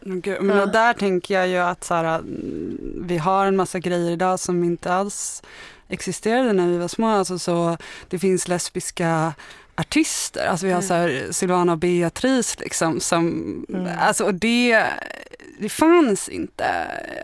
Men 0.00 0.20
gud, 0.20 0.42
Men 0.42 0.56
Ja. 0.56 0.62
och 0.62 0.68
där 0.72 0.92
tänker 0.92 1.34
jag 1.34 1.48
ju 1.48 1.56
att 1.58 1.84
så 1.84 1.94
här, 1.94 2.18
mm, 2.18 3.02
vi 3.06 3.18
har 3.18 3.46
en 3.46 3.56
massa 3.56 3.78
grejer 3.78 4.10
idag 4.10 4.40
som 4.40 4.64
inte 4.64 4.92
alls 4.92 5.42
existerade 5.88 6.52
när 6.52 6.68
vi 6.68 6.78
var 6.78 6.88
små. 6.88 7.08
Alltså 7.08 7.38
så, 7.38 7.76
det 8.08 8.18
finns 8.18 8.48
lesbiska 8.48 9.32
artister, 9.76 10.46
alltså 10.46 10.66
vi 10.66 10.72
har 10.72 10.80
så 10.80 10.94
här 10.94 11.26
Silvana 11.30 11.72
och 11.72 11.78
Beatrice 11.78 12.60
liksom 12.60 13.00
som, 13.00 13.26
Mm. 13.68 13.98
alltså 14.00 14.24
och 14.24 14.34
det, 14.34 14.84
det 15.58 15.68
fanns 15.68 16.28
inte. 16.28 16.64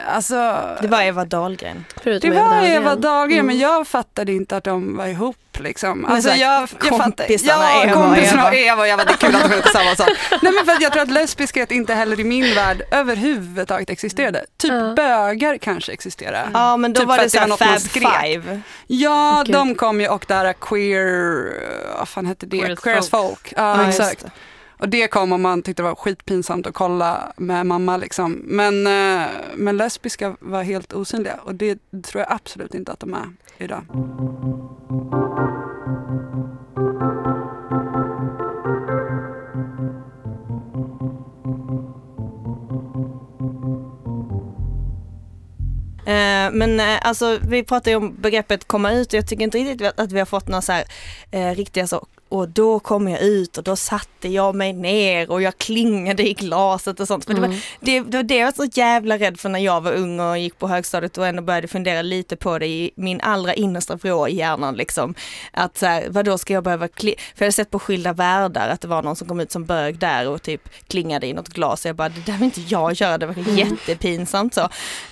Alltså, 0.07 0.35
Det 0.83 0.89
var 0.89 1.03
Eva 1.03 1.25
Dahlgren. 1.25 1.85
Förutom 2.03 2.31
det 2.31 2.37
var 2.37 2.43
Dahlgren. 2.51 2.83
Eva 2.83 2.97
Dahlgren 2.97 3.39
Mm. 3.41 3.47
men 3.47 3.59
jag 3.59 3.87
fattade 3.89 4.33
inte 4.33 4.57
att 4.57 4.65
de 4.65 4.97
var 4.97 5.07
ihop 5.07 5.37
liksom. 5.61 5.99
Men 5.99 6.11
Alltså 6.11 6.29
så 6.29 6.35
här, 6.35 6.41
jag, 6.43 6.69
jag 6.85 6.99
fattar, 6.99 7.25
kompisarna 7.27 7.63
ja, 7.63 7.85
Eva 7.85 7.93
kompisarna 7.95 8.49
och 8.49 8.55
Eva. 8.55 8.73
Eva 8.73 8.81
och 8.83 8.89
Eva, 8.89 9.05
det 9.05 9.13
är 9.13 9.17
kul 9.17 9.35
att 9.35 9.43
de 9.43 9.51
heter 9.57 9.71
samma 9.71 9.97
sak. 9.97 10.09
Nej 10.43 10.53
men 10.53 10.65
för 10.67 10.73
att 10.73 10.83
jag 10.83 10.93
tror 10.93 11.03
att 11.03 11.11
lesbiskhet 11.11 11.71
inte 11.71 11.95
heller 11.95 12.21
i 12.21 12.25
min 12.25 12.55
värld 12.55 12.83
överhuvudtaget 12.91 13.91
existerade. 13.91 14.45
Typ 14.59 14.73
Ja. 14.73 14.93
bögar 14.97 15.59
kanske 15.59 15.93
existerade. 15.93 16.49
Ja 16.53 16.77
men 16.77 16.93
då 16.93 17.01
Typ 17.01 17.09
var 17.09 17.17
det 17.17 17.23
att 17.23 17.27
det 17.27 17.31
så 17.31 17.37
var 17.39 17.43
här 17.43 17.49
något 17.49 17.61
man 17.61 17.81
Fab. 18.13 18.23
Five. 18.25 18.61
Ja, 18.87 19.43
Gud. 19.47 19.55
de 19.55 19.75
kom 19.75 20.01
ju 20.01 20.09
och 20.09 20.25
där 20.29 20.53
queer, 20.53 21.53
vad 21.99 22.09
fan 22.09 22.27
hette 22.27 22.47
det? 22.47 22.77
Queer 22.83 22.99
as 22.99 23.11
folk. 23.11 23.23
folk. 23.33 23.53
Ja, 23.57 23.87
just 23.87 24.01
exakt. 24.01 24.23
det. 24.23 24.31
Och 24.79 24.89
det 24.89 25.09
kom 25.09 25.33
och 25.33 25.41
man 25.41 25.63
tyckte 25.63 25.83
det 25.83 25.89
var 25.89 25.95
skitpinsamt 25.95 26.67
att 26.67 26.75
kolla 26.75 27.33
med 27.37 27.67
mamma 27.67 27.97
liksom. 27.97 28.33
Men, 28.45 28.87
eh, 28.87 29.27
men 29.55 29.77
lesbiska 29.77 30.37
var 30.41 30.63
helt 30.63 30.93
osynliga 30.93 31.35
och 31.45 31.55
det 31.55 31.79
tror 32.03 32.21
jag 32.21 32.33
absolut 32.33 32.75
inte 32.75 32.93
att 32.93 33.01
de 33.01 33.15
är 33.15 33.29
idag. 33.59 33.85
Eh, 46.07 46.51
men 46.53 46.81
eh, 46.81 47.07
alltså 47.07 47.39
vi 47.43 47.65
pratar 47.65 47.91
ju 47.91 47.97
om 47.97 48.15
begreppet 48.19 48.69
komma 48.69 48.93
ut 48.93 49.09
och 49.09 49.15
jag 49.15 49.29
tycker 49.29 49.45
inte 49.45 49.59
riktigt 49.59 49.93
att 49.97 50.13
vi 50.13 50.19
har 50.19 50.27
fått 50.27 50.49
några 50.49 50.63
så 50.63 50.73
här 50.73 50.85
eh, 51.31 51.55
riktiga 51.55 51.87
så 51.87 52.07
och 52.35 52.49
då 52.49 52.79
kom 52.81 53.09
jag 53.09 53.21
ut 53.21 53.59
och 53.59 53.65
då 53.65 53.77
satte 53.77 54.29
jag 54.29 54.55
mig 54.55 54.73
ner 54.73 55.31
och 55.31 55.43
jag 55.43 55.59
klingade 55.59 56.29
i 56.29 56.33
glaset 56.35 57.01
och 57.01 57.09
sånt. 57.09 57.25
För 57.25 57.35
det, 57.35 57.41
var, 57.41 57.47
Mm. 57.49 57.59
det, 57.81 58.01
det 58.01 58.17
var 58.17 58.23
det 58.23 58.37
jag 58.37 58.45
var 58.47 58.53
så 58.53 58.71
jävla 58.81 59.19
rädd 59.19 59.41
för 59.41 59.49
när 59.49 59.59
jag 59.59 59.81
var 59.81 59.93
ung 59.93 60.21
och 60.21 60.39
gick 60.39 60.59
på 60.59 60.69
högstadiet 60.69 61.19
och 61.19 61.27
ändå 61.27 61.43
började 61.43 61.69
fundera 61.69 62.03
lite 62.03 62.37
på 62.37 62.59
det 62.59 62.67
i 62.67 62.91
min 62.97 63.21
allra 63.21 63.55
innersta 63.55 63.97
vrå 63.97 64.29
i 64.29 64.35
hjärnan 64.37 64.75
liksom. 64.77 65.15
Att 65.53 65.79
så 65.79 65.87
här, 65.87 66.07
vadå 66.11 66.39
ska 66.39 66.53
jag 66.53 66.65
behöva 66.65 66.87
kli- 66.87 67.15
För 67.19 67.45
jag 67.45 67.47
hade 67.47 67.53
sett 67.53 67.71
på 67.71 67.79
Skilda 67.79 68.13
Världar 68.13 68.69
att 68.69 68.81
det 68.81 68.89
var 68.89 69.03
någon 69.03 69.17
som 69.17 69.29
kom 69.29 69.41
ut 69.41 69.53
som 69.53 69.65
bög 69.65 69.99
där 69.99 70.29
och 70.29 70.43
typ 70.43 70.69
klingade 70.89 71.27
i 71.27 71.33
något 71.33 71.49
glas 71.49 71.85
och 71.85 71.89
jag 71.89 71.97
bara 71.97 72.09
det 72.09 72.27
där 72.27 72.33
vill 72.33 72.43
inte 72.45 72.61
jag 72.61 72.93
göra, 72.93 73.19
det 73.19 73.27
var 73.27 73.35
jättepinsamt 73.59 74.55
så. 74.55 74.61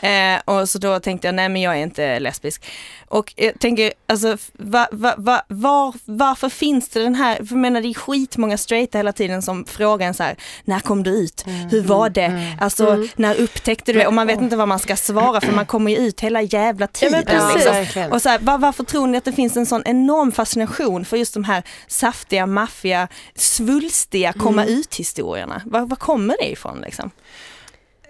Eh, 0.07 0.41
och 0.45 0.69
så 0.69 0.79
då 0.79 1.01
tänkte 1.01 1.29
jag 1.29 1.35
nej 1.35 1.49
men 1.49 1.63
jag 1.63 1.79
är 1.79 1.83
inte 1.83 2.21
lesbisk. 2.21 2.65
Och 3.09 3.33
jag 3.37 3.59
tänker 3.61 3.93
alltså 4.09 4.37
va, 4.53 4.89
va, 4.93 5.15
va, 5.19 5.43
var, 5.49 5.95
varför 6.05 6.49
finns 6.49 6.89
det 6.89 7.03
den 7.03 7.12
här, 7.15 7.37
för 7.37 7.45
jag 7.55 7.57
menar 7.57 7.81
det 7.81 7.89
är 7.89 7.95
skitmånga 7.95 8.59
straighta 8.59 8.99
hela 8.99 9.13
tiden 9.13 9.43
som 9.43 9.65
frågar 9.65 10.07
en 10.07 10.15
så 10.15 10.23
här, 10.23 10.37
när 10.65 10.81
kom 10.81 11.03
du 11.03 11.11
ut? 11.11 11.45
Hur 11.71 11.83
var 11.83 12.11
det? 12.11 12.23
Mm. 12.25 12.59
Alltså 12.61 12.87
Mm. 12.91 13.09
när 13.17 13.41
upptäckte 13.41 13.93
du 13.93 13.99
det? 13.99 14.07
Och 14.07 14.13
man 14.15 14.27
vet 14.27 14.41
inte 14.41 14.57
vad 14.57 14.69
man 14.69 14.79
ska 14.79 14.97
svara 14.97 15.41
för 15.41 15.53
man 15.53 15.67
kommer 15.67 15.91
ju 15.91 15.97
ut 15.97 16.21
hela 16.21 16.43
jävla 16.43 16.85
Ja, 16.85 16.87
tiden. 16.89 17.19
liksom. 17.55 17.73
verkligen. 17.73 18.13
Och 18.13 18.23
så 18.23 18.29
här, 18.29 18.39
var, 18.39 18.59
varför 18.59 18.85
tror 18.85 19.07
ni 19.07 19.19
att 19.19 19.25
det 19.25 19.33
finns 19.33 19.57
en 19.57 19.67
sån 19.67 19.83
enorm 19.87 20.33
fascination 20.33 21.05
för 21.05 21.17
just 21.17 21.35
de 21.35 21.45
här 21.45 21.63
saftiga, 21.87 22.47
maffiga, 22.47 23.09
svulstiga 23.35 24.33
komma 24.33 24.65
ut 24.65 24.95
historierna? 24.95 25.63
Var, 25.65 25.81
var 25.87 25.97
kommer 25.97 26.37
det 26.41 26.51
ifrån 26.53 26.81
liksom? 26.81 27.11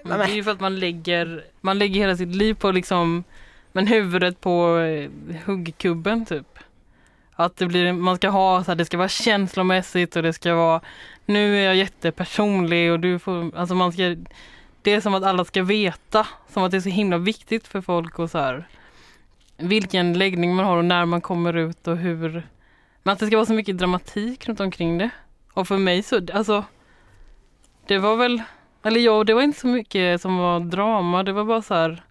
men 0.04 0.18
det 0.18 0.24
är 0.24 0.28
ju 0.28 0.44
för 0.44 0.50
att 0.50 0.60
man 0.60 0.78
lägger, 0.80 1.44
man 1.60 1.78
lägger 1.78 2.00
hela 2.00 2.16
sitt 2.16 2.34
liv 2.34 2.54
på 2.54 2.70
liksom, 2.70 3.24
men 3.72 3.86
huvudet 3.86 4.40
på 4.40 4.78
eh, 4.78 5.10
huggkubben 5.44 6.26
typ. 6.26 6.46
Att 7.44 7.56
det 7.56 7.66
blir, 7.66 7.92
man 7.92 8.16
ska 8.16 8.28
ha 8.28 8.64
så 8.64 8.70
här, 8.70 8.76
det 8.76 8.84
ska 8.84 8.98
vara 8.98 9.08
känslomässigt 9.08 10.16
och 10.16 10.22
det 10.22 10.32
ska 10.32 10.54
vara 10.54 10.80
nu 11.26 11.58
är 11.58 11.64
jag 11.64 11.76
jättepersonlig 11.76 12.92
och 12.92 13.00
du 13.00 13.18
får, 13.18 13.56
alltså 13.56 13.74
man 13.74 13.92
ska 13.92 14.16
det 14.82 14.92
är 14.92 15.00
som 15.00 15.14
att 15.14 15.24
alla 15.24 15.44
ska 15.44 15.62
veta, 15.62 16.26
som 16.48 16.62
att 16.62 16.70
det 16.70 16.76
är 16.76 16.80
så 16.80 16.88
himla 16.88 17.18
viktigt 17.18 17.68
för 17.68 17.80
folk 17.80 18.18
och 18.18 18.30
så 18.30 18.38
här 18.38 18.68
vilken 19.56 20.18
läggning 20.18 20.54
man 20.54 20.64
har 20.64 20.76
och 20.76 20.84
när 20.84 21.04
man 21.04 21.20
kommer 21.20 21.56
ut 21.56 21.86
och 21.88 21.96
hur 21.96 22.42
men 23.02 23.12
att 23.12 23.18
det 23.18 23.26
ska 23.26 23.36
vara 23.36 23.46
så 23.46 23.54
mycket 23.54 23.78
dramatik 23.78 24.48
runt 24.48 24.60
omkring 24.60 24.98
det. 24.98 25.10
Och 25.52 25.68
för 25.68 25.78
mig 25.78 26.02
så, 26.02 26.20
alltså 26.32 26.64
det 27.86 27.98
var 27.98 28.16
väl, 28.16 28.42
eller 28.82 29.00
ja, 29.00 29.24
det 29.24 29.34
var 29.34 29.42
inte 29.42 29.60
så 29.60 29.66
mycket 29.66 30.20
som 30.20 30.38
var 30.38 30.60
drama, 30.60 31.22
det 31.22 31.32
var 31.32 31.44
bara 31.44 31.62
så 31.62 31.74
här 31.74 32.02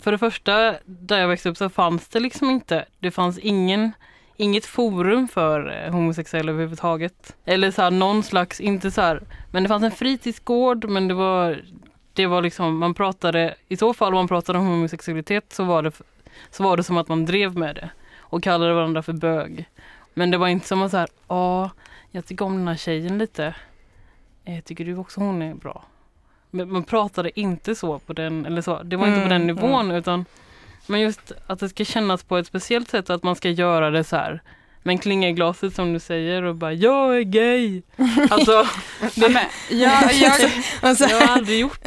för 0.00 0.12
det 0.12 0.18
första, 0.18 0.74
där 0.84 1.20
jag 1.20 1.28
växte 1.28 1.48
upp 1.48 1.56
så 1.56 1.68
fanns 1.68 2.08
det 2.08 2.20
liksom 2.20 2.50
inte, 2.50 2.86
det 2.98 3.10
fanns 3.10 3.38
ingen 3.38 3.92
inget 4.40 4.66
forum 4.66 5.28
för 5.28 5.84
eh, 5.84 5.92
homosexuella 5.92 6.52
överhuvudtaget. 6.52 7.36
Eller 7.44 7.70
så 7.70 7.82
här, 7.82 7.90
någon 7.90 8.22
slags, 8.22 8.60
inte 8.60 8.90
så 8.90 9.00
här, 9.00 9.22
men 9.50 9.62
det 9.62 9.68
fanns 9.68 9.82
en 9.82 9.90
fritidsgård 9.90 10.84
men 10.84 11.08
det 11.08 11.14
var, 11.14 11.64
det 12.12 12.26
var 12.26 12.42
liksom, 12.42 12.78
man 12.78 12.94
pratade, 12.94 13.54
i 13.68 13.76
så 13.76 13.94
fall 13.94 14.12
om 14.12 14.14
man 14.14 14.28
pratade 14.28 14.58
om 14.58 14.66
homosexualitet 14.66 15.52
så 15.52 15.64
var 15.64 15.82
det, 15.82 15.92
så 16.50 16.62
var 16.62 16.76
det 16.76 16.82
som 16.82 16.96
att 16.96 17.08
man 17.08 17.24
drev 17.24 17.56
med 17.56 17.74
det 17.74 17.90
och 18.18 18.42
kallade 18.42 18.74
varandra 18.74 19.02
för 19.02 19.12
bög. 19.12 19.68
Men 20.14 20.30
det 20.30 20.38
var 20.38 20.48
inte 20.48 20.66
som 20.66 20.82
att 20.82 20.90
så 20.90 20.96
här, 20.96 21.08
ja, 21.28 21.70
jag 22.10 22.26
tycker 22.26 22.44
om 22.44 22.56
den 22.56 22.68
här 22.68 22.76
tjejen 22.76 23.18
lite. 23.18 23.54
Eh, 24.44 24.60
tycker 24.60 24.84
du 24.84 24.96
också 24.96 25.20
hon 25.20 25.42
är 25.42 25.54
bra? 25.54 25.84
Men 26.50 26.72
man 26.72 26.82
pratade 26.84 27.40
inte 27.40 27.74
så 27.74 27.98
på 27.98 28.12
den, 28.12 28.46
eller 28.46 28.62
så, 28.62 28.82
det 28.82 28.96
var 28.96 29.06
inte 29.06 29.20
på 29.20 29.28
den 29.28 29.42
Mm, 29.42 29.46
nivån 29.56 29.84
mm. 29.84 29.96
utan 29.96 30.24
men 30.86 31.00
just 31.00 31.32
att 31.46 31.60
det 31.60 31.68
ska 31.68 31.84
kännas 31.84 32.22
på 32.22 32.36
ett 32.36 32.46
speciellt 32.46 32.90
sätt 32.90 33.08
och 33.10 33.16
att 33.16 33.22
man 33.22 33.36
ska 33.36 33.48
göra 33.50 33.90
det 33.90 34.04
så 34.04 34.16
här 34.16 34.42
med 34.82 34.92
en 34.92 34.98
klinga 34.98 35.28
i 35.28 35.32
glaset 35.32 35.74
som 35.74 35.92
du 35.92 35.98
säger 36.00 36.42
och 36.42 36.54
bara 36.54 36.72
jag 36.72 37.16
är 37.16 37.20
gay. 37.22 37.82
Alltså 38.30 38.66
Ja, 39.14 39.28
men, 39.28 39.44
jag, 39.80 40.12
jag, 40.14 40.32
Alltså, 40.80 41.04
jag 41.04 41.20
har 41.20 41.34
aldrig 41.34 41.60
gjort 41.60 41.80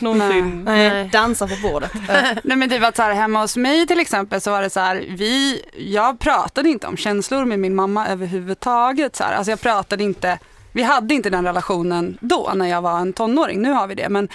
någonsin. 0.00 0.64
nej, 0.64 1.08
dansa 1.12 1.46
på 1.48 1.54
bordet. 1.62 1.90
nej 2.44 2.56
men 2.56 2.68
det 2.68 2.78
var 2.78 2.92
så 2.96 3.02
här, 3.02 3.14
hemma 3.14 3.40
hos 3.40 3.56
mig 3.56 3.86
till 3.86 4.00
exempel 4.00 4.40
så 4.40 4.50
var 4.50 4.62
det 4.62 4.70
så 4.70 4.80
här, 4.80 5.04
vi, 5.08 5.62
jag 5.78 6.18
pratade 6.18 6.68
inte 6.68 6.86
om 6.86 6.96
känslor 6.96 7.44
med 7.44 7.58
min 7.58 7.74
mamma 7.74 8.08
överhuvudtaget. 8.08 9.16
Så 9.16 9.24
här. 9.24 9.32
Alltså 9.32 9.50
jag 9.50 9.60
pratade 9.60 10.04
inte, 10.04 10.38
vi 10.78 10.82
hade 10.82 11.14
inte 11.14 11.30
den 11.30 11.44
relationen 11.44 12.18
då 12.20 12.52
när 12.54 12.66
jag 12.66 12.82
var 12.82 12.98
en 12.98 13.12
tonåring, 13.12 13.62
nu 13.62 13.70
har 13.72 13.86
vi 13.86 13.94
det. 13.94 14.08
Men, 14.08 14.28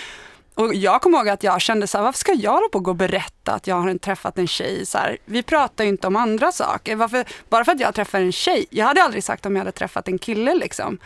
och 0.55 0.73
jag 0.73 1.01
kommer 1.01 1.17
ihåg 1.17 1.29
att 1.29 1.43
jag 1.43 1.61
kände 1.61 1.87
så 1.87 1.97
här, 1.97 2.05
varför 2.05 2.19
ska 2.19 2.33
jag 2.33 2.61
då 2.61 2.69
på 2.71 2.79
gå 2.79 2.91
och 2.91 2.95
berätta 2.97 3.51
att 3.53 3.67
jag 3.67 3.75
har 3.75 3.97
träffat 3.97 4.37
en 4.37 4.47
tjej? 4.47 4.85
Så 4.85 4.97
här, 4.97 5.17
vi 5.25 5.43
pratar 5.43 5.83
ju 5.83 5.89
inte 5.89 6.07
om 6.07 6.15
andra 6.15 6.51
saker. 6.51 6.95
Varför, 6.95 7.25
bara 7.49 7.65
för 7.65 7.71
att 7.71 7.79
jag 7.79 7.95
träffar 7.95 8.21
en 8.21 8.31
tjej, 8.31 8.65
jag 8.69 8.85
hade 8.85 9.03
aldrig 9.03 9.23
sagt 9.23 9.45
om 9.45 9.55
jag 9.55 9.59
hade 9.59 9.71
träffat 9.71 10.07
en 10.07 10.19
kille 10.19 10.55
liksom. 10.55 10.97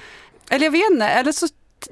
Eller 0.49 0.65
jag 0.65 0.71
vet 0.71 0.91
inte, 0.91 1.05
eller 1.05 1.31
så 1.31 1.47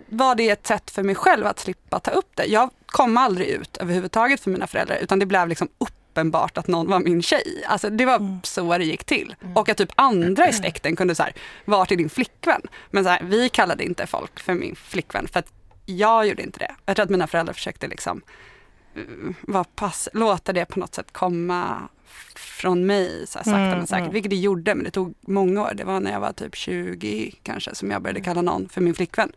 var 0.08 0.36
det 0.36 0.50
ett 0.50 0.68
sätt 0.68 0.92
för 0.92 1.04
mig 1.04 1.16
själv 1.16 1.46
att 1.46 1.60
slippa 1.60 2.00
ta 2.00 2.12
upp 2.12 2.30
det. 2.36 2.46
Jag 2.46 2.70
kom 2.86 3.18
aldrig 3.18 3.48
ut 3.48 3.78
överhuvudtaget 3.78 4.40
för 4.40 4.50
mina 4.52 4.68
föräldrar 4.68 4.98
utan 5.02 5.20
det 5.20 5.26
blev 5.26 5.48
liksom 5.48 5.70
uppenbart 6.16 6.58
att 6.58 6.68
någon 6.68 6.88
var 6.88 7.00
min 7.00 7.22
tjej. 7.22 7.64
Alltså 7.68 7.90
det 7.90 8.06
var 8.06 8.40
så 8.44 8.78
det 8.78 8.86
gick 8.86 9.04
till. 9.04 9.36
Och 9.56 9.70
att 9.70 9.78
typ 9.78 9.92
andra 9.96 10.48
i 10.50 10.54
släkten 10.54 10.96
kunde 10.96 11.16
så 11.16 11.24
här, 11.24 11.34
var 11.66 11.86
till 11.86 11.98
din 11.98 12.10
flickvän? 12.10 12.62
Men 12.92 13.04
så 13.04 13.10
här, 13.10 13.20
vi 13.24 13.50
kallade 13.50 13.84
inte 13.84 14.08
folk 14.08 14.40
för 14.40 14.54
min 14.54 14.76
flickvän 14.76 15.28
för 15.28 15.40
att 15.40 15.52
jag 15.86 16.28
gjorde 16.28 16.44
inte 16.44 16.60
det. 16.60 16.76
Jag 16.86 16.96
tror 16.96 17.04
att 17.04 17.10
mina 17.10 17.28
föräldrar 17.28 17.54
försökte 17.54 17.88
liksom 17.88 18.22
eh, 18.96 19.02
vara 19.42 19.64
pass, 19.64 20.10
låta 20.14 20.54
det 20.54 20.66
på 20.66 20.80
något 20.80 20.96
sätt 20.96 21.12
komma 21.12 21.82
från 22.36 22.86
mig 22.86 23.26
så 23.28 23.40
här, 23.40 23.44
sakta 23.44 23.60
Mm, 23.60 23.78
men 23.78 23.88
säkert. 23.88 24.02
mm. 24.02 24.14
Vilket 24.14 24.30
det 24.30 24.36
gjorde, 24.36 24.76
men 24.76 24.84
det 24.84 24.92
tog 24.92 25.14
många 25.22 25.62
år. 25.64 25.72
Det 25.76 25.84
var 25.84 26.00
när 26.00 26.12
jag 26.12 26.20
var 26.20 26.32
typ 26.34 26.56
20 26.56 27.32
kanske 27.44 27.76
som 27.76 27.92
jag 27.92 28.02
började 28.02 28.22
kalla 28.22 28.42
någon 28.42 28.70
för 28.70 28.82
min 28.82 28.94
flickvän. 28.96 29.32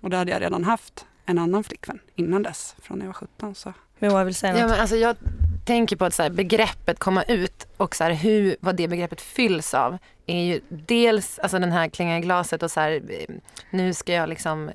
Och 0.00 0.10
då 0.10 0.16
hade 0.16 0.30
jag 0.30 0.42
redan 0.42 0.64
haft 0.64 1.06
en 1.26 1.38
annan 1.38 1.64
flickvän 1.64 1.98
innan 2.16 2.42
dess, 2.42 2.74
från 2.82 2.98
när 2.98 3.04
jag 3.06 3.08
var 3.08 3.14
17. 3.14 3.54
Så. 3.54 3.72
Moa 3.98 4.24
vill 4.24 4.34
säga 4.34 4.54
Ja, 4.56 4.62
något. 4.62 4.70
men 4.70 4.80
alltså 4.80 4.96
jag 4.96 5.16
tänker 5.64 5.96
på 5.96 6.04
att 6.04 6.14
så 6.14 6.22
här, 6.22 6.30
begreppet 6.30 6.98
komma 6.98 7.22
ut 7.22 7.66
och 7.76 7.96
så 7.96 8.04
här, 8.04 8.12
hur, 8.12 8.56
vad 8.60 8.76
det 8.76 8.88
begreppet 8.88 9.20
fylls 9.20 9.74
av 9.74 9.98
är 10.32 10.44
ju 10.44 10.60
dels 10.68 11.38
alltså 11.38 11.58
den 11.58 11.72
här 11.72 11.88
klingan 11.88 12.16
i 12.18 12.20
glaset 12.20 12.62
och 12.62 12.70
så 12.70 12.80
här, 12.80 12.92
eh, 12.92 13.34
nu 13.70 13.94
ska 13.94 14.12
jag 14.12 14.28
liksom 14.28 14.70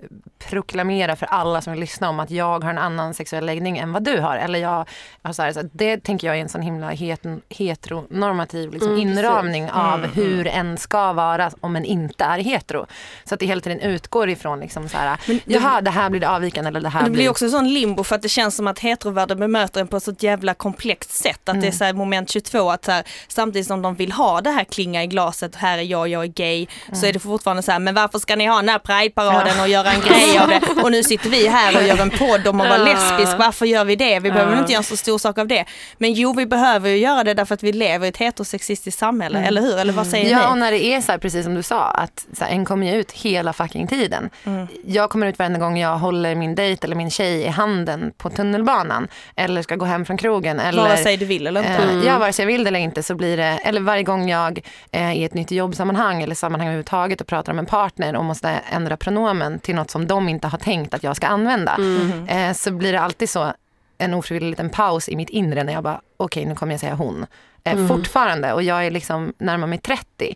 proklamera 0.50 1.16
för 1.16 1.26
alla 1.26 1.62
som 1.62 1.74
vill 1.74 1.80
lyssna 1.80 2.10
om 2.10 2.20
att 2.20 2.32
jag 2.32 2.64
har 2.64 2.70
en 2.70 2.78
annan 2.78 3.14
sexuell 3.14 3.46
läggning 3.46 3.78
än 3.78 3.92
vad 3.94 4.04
du 4.04 4.20
har. 4.20 4.38
Eller 4.38 4.60
jag, 4.60 4.88
alltså 5.22 5.40
så 5.40 5.44
här, 5.44 5.52
så 5.54 5.62
det 5.74 6.04
tänker 6.04 6.28
jag 6.28 6.38
är 6.38 6.42
en 6.42 6.50
sån 6.50 6.62
himla 6.62 6.90
het, 6.90 7.22
heteronormativ 7.50 8.72
liksom, 8.72 8.90
Mm, 8.92 9.02
inramning 9.02 9.70
av 9.72 10.00
Mm, 10.00 10.12
hur 10.12 10.48
en 10.48 10.78
ska 10.78 11.14
vara 11.14 11.52
om 11.62 11.76
en 11.76 11.86
inte 11.86 12.24
är 12.24 12.40
hetero. 12.40 12.86
Så 13.24 13.34
att 13.34 13.40
det 13.40 13.46
hela 13.46 13.62
tiden 13.62 13.80
utgår 13.80 14.30
ifrån 14.30 14.60
liksom 14.60 14.90
så 14.90 14.98
här, 14.98 15.20
Men 15.28 15.40
det- 15.46 15.54
jaha 15.54 15.82
det 15.82 15.92
här 15.92 16.10
blir 16.10 16.22
det 16.22 16.30
avvikande 16.30 16.68
eller 16.68 16.80
det 16.82 16.90
här 16.90 17.04
Det 17.04 17.10
blir 17.10 17.18
blir 17.18 17.30
också 17.30 17.46
en 17.46 17.52
sån 17.52 17.74
limbo 17.74 18.04
för 18.04 18.16
att 18.16 18.22
det 18.22 18.30
känns 18.30 18.56
som 18.56 18.68
att 18.68 18.80
heterovärlden 18.80 19.40
bemöter 19.40 19.82
en 19.82 19.88
på 19.88 19.98
ett 19.98 20.04
så 20.04 20.14
jävla 20.20 20.54
komplext 20.54 21.12
sätt. 21.12 21.50
Att 21.50 21.62
det 21.62 21.68
är 21.68 21.72
så 21.72 21.84
här 21.84 21.94
moment 21.94 22.30
22 22.30 22.70
att 22.72 22.86
så 22.86 23.02
samtidigt 23.28 23.68
som 23.68 23.82
de 23.82 23.96
vill 23.96 24.12
ha 24.12 24.42
det 24.42 24.50
här 24.50 24.64
klinga 24.64 25.04
i 25.04 25.08
glaset, 25.08 25.45
här 25.56 25.78
är 25.78 25.82
jag, 25.82 26.08
jag 26.08 26.24
är 26.24 26.28
gay, 26.28 26.68
så 26.94 27.06
är 27.06 27.14
det 27.14 27.20
fortfarande 27.20 27.64
så 27.64 27.72
här, 27.72 27.80
men 27.80 27.96
varför 27.96 28.20
ska 28.20 28.36
ni 28.36 28.46
ha 28.46 28.56
den 28.56 28.70
här 28.70 28.80
prideparaden 28.80 29.60
och 29.62 29.68
göra 29.68 29.92
en 29.92 30.02
grej 30.02 30.38
av 30.40 30.48
det? 30.48 30.62
Och 30.84 30.92
nu 30.92 31.04
sitter 31.04 31.30
vi 31.30 31.48
här 31.48 31.76
och 31.78 31.84
gör 31.84 32.02
en 32.02 32.10
podd 32.10 32.48
om 32.48 32.62
att 32.62 32.70
vara 32.70 32.80
Ja. 32.80 32.86
lesbisk, 32.86 33.38
varför 33.40 33.66
gör 33.66 33.86
vi 33.86 33.96
det? 33.96 34.20
Vi 34.20 34.32
behöver 34.32 34.54
Ja. 34.54 34.60
inte 34.60 34.72
göra 34.72 34.80
en 34.80 34.84
så 34.84 34.98
stor 34.98 35.18
sak 35.18 35.38
av 35.38 35.48
det. 35.48 35.66
Men 35.98 36.14
jo, 36.14 36.34
vi 36.34 36.46
behöver 36.46 36.90
ju 36.90 36.98
göra 36.98 37.24
det 37.24 37.34
därför 37.34 37.54
att 37.56 37.64
vi 37.64 37.72
lever 37.74 38.06
i 38.06 38.10
ett 38.10 38.18
heterosexistiskt 38.18 39.00
samhälle, 39.00 39.40
eller 39.40 39.62
hur? 39.62 39.78
Eller 39.78 39.94
vad 39.94 40.08
säger 40.08 40.32
Ja, 40.32 40.48
och 40.48 40.54
ni? 40.54 40.60
när 40.60 40.72
det 40.72 40.86
är 40.86 41.02
så 41.02 41.12
här, 41.12 41.20
precis 41.20 41.44
som 41.46 41.56
du 41.56 41.64
sa, 41.64 41.84
att 41.84 42.26
så 42.38 42.44
här, 42.44 42.52
en 42.52 42.66
kommer 42.66 42.88
ju 42.88 42.94
ut 43.00 43.12
hela 43.12 43.54
fucking 43.54 43.88
tiden. 43.88 44.30
Mm. 44.46 44.68
Jag 44.86 45.10
kommer 45.10 45.28
ut 45.28 45.40
varenda 45.40 45.60
gång 45.60 45.78
jag 45.80 45.98
håller 45.98 46.36
min 46.36 46.56
dejt 46.56 46.86
eller 46.88 46.96
min 46.96 47.12
tjej 47.12 47.42
i 47.42 47.48
handen 47.48 48.12
på 48.18 48.30
tunnelbanan. 48.30 49.08
Eller 49.36 49.62
ska 49.62 49.76
gå 49.76 49.86
hem 49.86 50.06
från 50.06 50.18
krogen. 50.18 50.60
Eller, 50.60 50.82
Vare 50.82 50.98
sig 50.98 51.18
du 51.18 51.26
vill 51.26 51.48
eller 51.48 51.60
inte. 51.60 51.84
Eh, 51.84 52.06
Ja, 52.06 52.18
vare 52.20 52.34
sig 52.34 52.44
jag 52.44 52.48
vill 52.48 52.64
det 52.64 52.68
eller 52.68 52.80
inte 52.80 53.04
så 53.04 53.16
blir 53.16 53.38
det, 53.38 53.44
eller 53.64 53.82
varje 53.82 54.04
gång 54.04 54.30
jag 54.30 54.62
är 54.92 55.12
i 55.12 55.24
ett 55.24 55.34
nytt 55.36 55.52
jobbsammanhang 55.52 56.24
eller 56.24 56.36
sammanhang 56.36 56.68
överhuvudtaget 56.68 57.22
och 57.22 57.28
pratar 57.28 57.52
om 57.52 57.60
en 57.60 57.66
partner 57.66 58.16
och 58.16 58.26
måste 58.26 58.50
ändra 58.50 58.98
pronomen 58.98 59.60
till 59.60 59.76
något 59.76 59.92
som 59.92 60.08
de 60.08 60.30
inte 60.30 60.48
har 60.48 60.58
tänkt 60.58 60.94
att 60.94 61.04
jag 61.04 61.16
ska 61.16 61.28
använda. 61.28 61.76
Mm. 61.76 62.28
Eh, 62.28 62.54
så 62.54 62.72
blir 62.72 62.94
det 62.94 63.02
alltid 63.02 63.30
så 63.30 63.54
en 63.98 64.14
ofrivillig 64.14 64.50
liten 64.50 64.70
paus 64.70 65.10
i 65.10 65.16
mitt 65.16 65.30
inre 65.30 65.64
när 65.64 65.74
jag 65.74 65.84
bara, 65.84 66.02
okej 66.18 66.46
nu 66.46 66.56
kommer 66.56 66.74
jag 66.74 66.80
säga 66.80 66.96
hon. 66.96 67.26
Eh, 67.64 67.88
Fortfarande 67.88 68.54
och 68.54 68.64
jag 68.64 68.86
är 68.86 68.92
liksom 68.92 69.34
närmar 69.38 69.68
mig 69.68 69.78
30. 69.78 70.36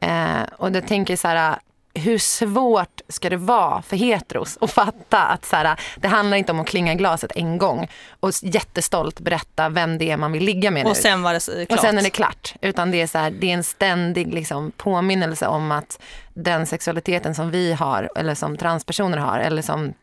Eh, 0.00 0.42
och 0.56 0.70
jag 0.70 0.86
tänker 0.86 1.16
så 1.16 1.28
här, 1.28 1.58
hur 2.00 2.18
svårt 2.18 3.00
ska 3.08 3.30
det 3.30 3.36
vara 3.36 3.82
för 3.82 3.96
heteros 3.96 4.58
att 4.60 4.70
fatta 4.70 5.22
att 5.22 5.44
så 5.44 5.56
här, 5.56 5.80
det 5.96 6.08
handlar 6.08 6.36
inte 6.36 6.52
om 6.52 6.60
att 6.60 6.66
klinga 6.66 6.94
glaset 6.94 7.32
en 7.34 7.58
gång 7.58 7.88
och 8.20 8.30
jättestolt 8.42 9.20
berätta 9.20 9.68
vem 9.68 9.98
det 9.98 10.10
är 10.10 10.16
man 10.16 10.32
vill 10.32 10.44
ligga 10.44 10.70
med 10.70 10.84
nu. 10.84 10.90
Och 10.90 10.96
sen 10.96 11.22
var 11.22 11.32
det 11.32 11.66
klart. 11.66 11.78
Och 11.78 11.78
sen 11.78 11.98
är 11.98 12.02
det 12.02 12.10
klart. 12.10 12.54
Utan 12.60 12.90
det 12.90 13.00
är, 13.00 13.06
så 13.06 13.18
här, 13.18 13.30
det 13.30 13.50
är 13.50 13.54
en 13.54 13.64
ständig 13.64 14.34
liksom, 14.34 14.70
påminnelse 14.76 15.46
om 15.46 15.72
att 15.72 16.02
den 16.34 16.66
sexualiteten 16.66 17.34
som 17.34 17.50
vi 17.50 17.72
har, 17.72 18.10
eller 18.16 18.34
som 18.34 18.56
transpersoner 18.56 19.18
har, 19.18 19.38
eller 19.38 19.62
som 19.62 19.94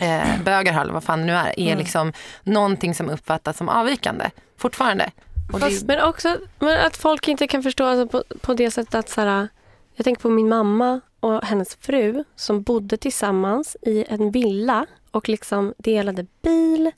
eh, 0.00 0.20
bögar 0.44 0.72
har, 0.72 0.82
eller 0.82 0.92
vad 0.92 1.04
fan 1.04 1.18
det 1.20 1.26
nu 1.26 1.32
är, 1.32 1.60
är 1.60 1.66
Mm. 1.66 1.78
liksom 1.78 2.12
någonting 2.42 2.94
som 2.94 3.10
uppfattas 3.10 3.56
som 3.56 3.68
avvikande 3.68 4.30
fortfarande. 4.58 5.10
Och 5.52 5.60
det, 5.60 5.86
Men 5.86 6.00
också 6.00 6.36
men 6.58 6.86
att 6.86 6.96
folk 6.96 7.28
inte 7.28 7.46
kan 7.46 7.62
förstå 7.62 7.84
alltså 7.86 8.08
på, 8.08 8.36
på 8.40 8.54
det 8.54 8.70
sättet 8.70 8.94
att 8.94 9.08
så 9.08 9.20
här, 9.20 9.48
jag 9.94 10.04
tänker 10.04 10.22
på 10.22 10.30
min 10.30 10.48
mamma 10.48 11.00
och 11.20 11.44
hennes 11.44 11.76
fru 11.80 12.24
som 12.36 12.62
bodde 12.62 12.96
tillsammans 12.96 13.76
i 13.82 14.04
en 14.08 14.30
villa 14.30 14.86
och 15.10 15.28
liksom 15.28 15.74
delade 15.78 16.26
bil. 16.42 16.90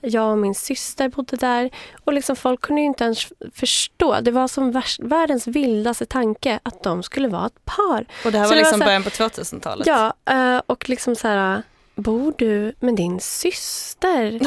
Jag 0.00 0.30
och 0.32 0.38
min 0.38 0.54
syster 0.54 1.08
bodde 1.08 1.36
där 1.36 1.70
och 2.04 2.12
liksom 2.12 2.36
folk 2.36 2.60
kunde 2.60 2.82
inte 2.82 3.04
ens 3.04 3.26
förstå. 3.54 4.20
Det 4.20 4.30
var 4.30 4.48
som 4.48 4.82
världens 4.98 5.46
vildaste 5.46 6.06
tanke 6.06 6.60
att 6.62 6.82
de 6.82 7.02
skulle 7.02 7.28
vara 7.28 7.46
ett 7.46 7.64
par. 7.64 8.06
Och 8.24 8.32
det 8.32 8.38
här 8.38 8.44
Så 8.46 8.50
var 8.50 8.56
det 8.56 8.62
var 8.62 8.70
liksom 8.70 8.78
så 8.78 8.84
här- 8.84 8.86
början 8.86 9.02
på 9.02 9.10
2000-talet. 9.10 9.86
Ja, 9.86 10.14
eh, 10.30 10.62
och 10.66 10.88
liksom 10.88 11.16
så 11.16 11.28
här... 11.28 11.62
Bor 11.98 12.34
du 12.38 12.72
med 12.80 12.94
din 12.94 13.20
syster? 13.20 14.40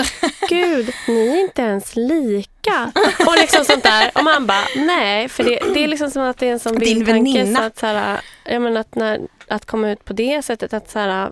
Gud, 0.50 0.94
ni 1.08 1.28
är 1.28 1.42
inte 1.42 1.62
ens 1.62 1.96
lika. 1.96 2.92
Och 3.28 3.36
liksom 3.38 3.66
sånt 3.66 3.84
där. 3.84 4.12
Och 4.16 4.24
man 4.24 4.48
bara, 4.48 4.64
nej. 4.76 5.30
För 5.30 5.44
det, 5.44 5.60
det 5.74 5.84
är 5.84 5.88
liksom 5.88 6.12
som 6.12 6.22
att 6.22 6.38
det 6.38 6.48
är 6.48 6.52
en 6.52 6.60
sån 6.60 6.76
Din 6.76 6.80
vild 6.80 7.08
tanke. 7.08 7.14
väninna. 7.40 7.60
Så 7.60 7.66
att, 7.66 7.80
så 7.80 7.86
här, 7.86 8.22
jag 8.46 8.62
menar 8.62 8.82
att, 8.82 8.96
när, 8.96 9.22
att 9.48 9.66
komma 9.66 9.92
ut 9.92 10.06
på 10.06 10.14
det 10.14 10.42
sättet. 10.42 10.74
att 10.74 10.90
så 10.90 11.00
här, 11.00 11.32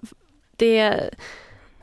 det, 0.56 1.10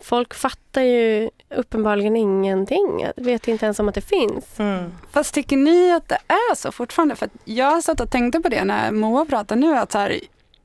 Folk 0.01 0.35
fattar 0.35 0.83
ju 0.83 1.31
uppenbarligen 1.51 2.16
ingenting. 2.16 3.07
Vet 3.16 3.49
inte 3.49 3.64
ens 3.64 3.79
om 3.79 3.88
att 3.88 3.94
det 3.94 4.01
finns. 4.01 4.59
Mm. 4.59 4.92
Fast 5.12 5.35
tycker 5.35 5.57
ni 5.57 5.92
att 5.92 6.09
det 6.09 6.18
är 6.29 6.55
så 6.55 6.72
fortfarande? 6.72 7.16
För 7.16 7.29
jag 7.44 7.70
har 7.70 7.81
satt 7.81 8.01
och 8.01 8.11
tänkte 8.11 8.40
på 8.40 8.49
det 8.49 8.64
när 8.64 8.90
Moa 8.90 9.25
pratar 9.25 9.57
nu. 9.57 9.77
Att 9.77 9.92
så 9.92 9.99
här, 9.99 10.20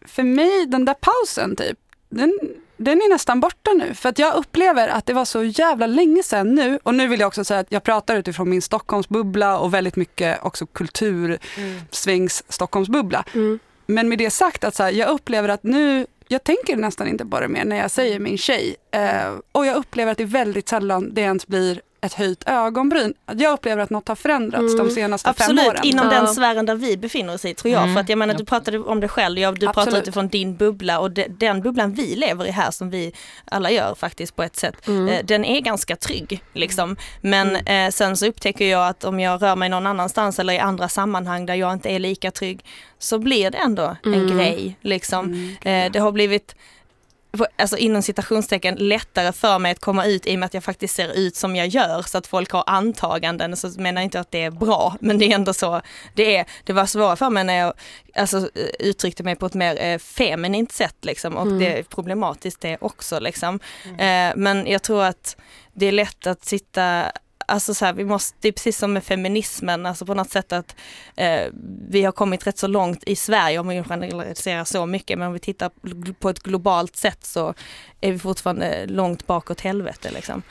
för 0.06 0.24
mig, 0.24 0.66
den 0.66 0.86
där 0.86 0.94
pausen 0.94 1.56
typ, 1.56 1.78
den, 2.10 2.40
den 2.84 2.98
är 2.98 3.10
nästan 3.10 3.40
borta 3.40 3.72
nu. 3.74 3.94
För 3.94 4.10
att 4.10 4.20
jag 4.20 4.36
upplever 4.36 4.88
att 4.88 5.06
det 5.06 5.14
var 5.14 5.26
så 5.26 5.44
jävla 5.44 5.88
länge 5.88 6.24
sedan 6.24 6.56
nu. 6.56 6.80
Och 6.84 6.96
nu 6.96 7.08
vill 7.08 7.20
jag 7.20 7.28
också 7.28 7.44
säga 7.44 7.60
att 7.60 7.72
jag 7.72 7.84
pratar 7.84 8.16
utifrån 8.16 8.50
min 8.50 8.62
Stockholmsbubbla 8.62 9.60
och 9.60 9.74
väldigt 9.74 9.96
mycket 9.96 10.44
också 10.44 10.66
kultursvängs 10.66 12.44
Stockholmsbubbla. 12.50 13.24
Mm. 13.34 13.60
Men 13.86 14.10
med 14.10 14.18
det 14.18 14.30
sagt 14.30 14.64
att 14.64 14.76
så 14.76 14.84
här, 14.84 14.92
jag 14.92 15.10
upplever 15.10 15.50
att 15.50 15.64
nu, 15.64 16.06
jag 16.28 16.44
tänker 16.44 16.76
nästan 16.76 17.08
inte 17.08 17.26
på 17.26 17.40
det 17.40 17.48
mer 17.48 17.66
när 17.66 17.78
jag 17.78 17.92
säger 17.92 18.20
min 18.20 18.38
tjej. 18.38 18.76
Eh, 18.92 19.34
och 19.52 19.66
jag 19.66 19.76
upplever 19.78 20.12
att 20.12 20.18
det 20.18 20.24
är 20.24 20.28
väldigt 20.28 20.70
sällan 20.70 21.14
det 21.14 21.22
ens 21.22 21.48
blir 21.48 21.82
ett 22.06 22.14
höjt 22.14 22.44
ögonbryn. 22.48 23.14
Jag 23.38 23.54
upplever 23.54 23.84
att 23.84 23.90
något 23.90 24.08
har 24.08 24.16
förändrats 24.16 24.74
Mm. 24.74 24.88
de 24.88 24.94
senaste 24.94 25.26
fem 25.28 25.36
Absolut, 25.38 25.68
åren. 25.68 25.82
inom 25.84 26.06
Ja. 26.06 26.12
den 26.12 26.28
sfären 26.28 26.66
där 26.66 26.76
vi 26.76 26.98
befinner 26.98 27.34
oss 27.34 27.46
i 27.46 27.54
tror 27.54 27.74
jag. 27.74 27.82
Mm. 27.84 27.94
För 27.96 28.02
att 28.02 28.10
jag 28.10 28.18
menar, 28.18 28.34
du 28.34 28.46
pratade 28.46 28.80
om 28.80 29.00
det 29.00 29.08
själv, 29.08 29.40
jag, 29.40 29.60
du 29.60 29.66
pratar 29.66 29.82
Absolut. 29.82 30.02
utifrån 30.04 30.28
din 30.28 30.56
bubbla 30.56 31.00
och 31.00 31.12
de, 31.12 31.28
den 31.28 31.62
bubblan 31.62 31.94
vi 31.94 32.16
lever 32.16 32.48
i 32.48 32.52
här 32.52 32.72
som 32.72 32.90
vi 32.90 33.14
alla 33.46 33.72
gör 33.72 33.96
faktiskt 33.96 34.36
på 34.36 34.44
ett 34.44 34.56
sätt, 34.56 34.88
Mm. 34.88 35.08
eh, 35.08 35.26
den 35.26 35.46
är 35.46 35.60
ganska 35.62 35.96
trygg. 35.96 36.44
Liksom. 36.54 36.96
Men 37.22 37.56
eh, 37.56 37.90
sen 37.92 38.18
så 38.18 38.26
upptäcker 38.28 38.66
jag 38.66 38.88
att 38.88 39.04
om 39.04 39.20
jag 39.20 39.42
rör 39.42 39.56
mig 39.56 39.70
någon 39.70 39.88
annanstans 39.88 40.40
eller 40.40 40.54
i 40.54 40.60
andra 40.60 40.90
sammanhang 40.90 41.46
där 41.46 41.56
jag 41.56 41.74
inte 41.74 41.90
är 41.90 42.00
lika 42.00 42.32
trygg 42.32 42.66
så 43.00 43.20
blir 43.20 43.52
det 43.52 43.58
ändå 43.58 43.96
en 44.04 44.14
Mm. 44.14 44.38
grej. 44.38 44.78
Liksom. 44.82 45.26
Mm. 45.26 45.86
Eh, 45.86 45.92
det 45.92 46.00
har 46.00 46.12
blivit 46.12 46.56
alltså 47.56 47.78
inom 47.78 48.02
citationstecken 48.02 48.76
lättare 48.76 49.32
för 49.32 49.60
mig 49.60 49.72
att 49.72 49.80
komma 49.80 50.06
ut 50.06 50.28
i 50.28 50.36
och 50.36 50.40
med 50.40 50.46
att 50.46 50.54
jag 50.54 50.64
faktiskt 50.64 50.96
ser 50.96 51.14
ut 51.14 51.36
som 51.36 51.56
jag 51.56 51.68
gör 51.68 52.02
så 52.02 52.18
att 52.18 52.28
folk 52.28 52.52
har 52.52 52.64
antaganden 52.68 53.58
så 53.58 53.70
menar 53.82 54.02
jag 54.02 54.06
inte 54.06 54.20
att 54.20 54.32
det 54.32 54.44
är 54.44 54.52
bra 54.52 54.96
men 55.02 55.18
det 55.18 55.26
är 55.26 55.36
ändå 55.36 55.54
så 55.54 55.82
det 56.16 56.36
är. 56.38 56.46
Det 56.64 56.74
var 56.74 56.86
svårare 56.86 57.16
för 57.16 57.30
mig 57.30 57.44
när 57.44 57.54
jag 57.54 57.74
alltså, 58.16 58.38
eh, 58.38 58.66
uttryckte 58.80 59.24
mig 59.24 59.36
på 59.36 59.46
ett 59.46 59.54
mer 59.54 59.84
eh, 59.84 59.98
feminint 59.98 60.72
sätt 60.72 60.96
liksom 61.02 61.38
och 61.38 61.42
Mm. 61.52 61.60
det 61.60 61.80
är 61.80 61.84
problematiskt 61.84 62.62
det 62.62 62.78
också 62.82 63.20
liksom. 63.20 63.60
Eh, 63.98 64.32
men 64.36 64.68
jag 64.68 64.82
tror 64.82 65.04
att 65.04 65.36
det 65.74 65.86
är 65.86 65.92
lätt 65.92 66.28
att 66.28 66.46
sitta 66.46 67.12
Alltså 67.52 67.74
så 67.74 67.86
här, 67.86 67.94
vi 67.94 68.06
måste, 68.06 68.38
det 68.42 68.48
är 68.48 68.52
precis 68.52 68.78
som 68.78 68.94
med 68.94 69.04
feminismen, 69.04 69.86
alltså 69.86 70.06
på 70.06 70.14
något 70.14 70.30
sätt 70.30 70.54
att 70.54 70.76
eh, 71.16 71.42
vi 71.90 72.04
har 72.04 72.12
kommit 72.12 72.48
rätt 72.48 72.58
så 72.58 72.68
långt 72.68 73.04
i 73.04 73.16
Sverige 73.16 73.60
om 73.60 73.68
vi 73.68 73.84
generaliserar 73.84 74.64
så 74.64 74.86
mycket, 74.86 75.20
men 75.20 75.28
om 75.28 75.34
vi 75.34 75.40
tittar 75.40 75.72
på 76.14 76.30
ett 76.30 76.44
globalt 76.44 76.96
sätt 76.96 77.26
så 77.26 77.54
är 78.02 78.12
vi 78.12 78.20
fortfarande 78.20 78.86
långt 78.86 79.28
bakåt 79.28 79.62
helvete 79.62 80.12
liksom. 80.12 80.42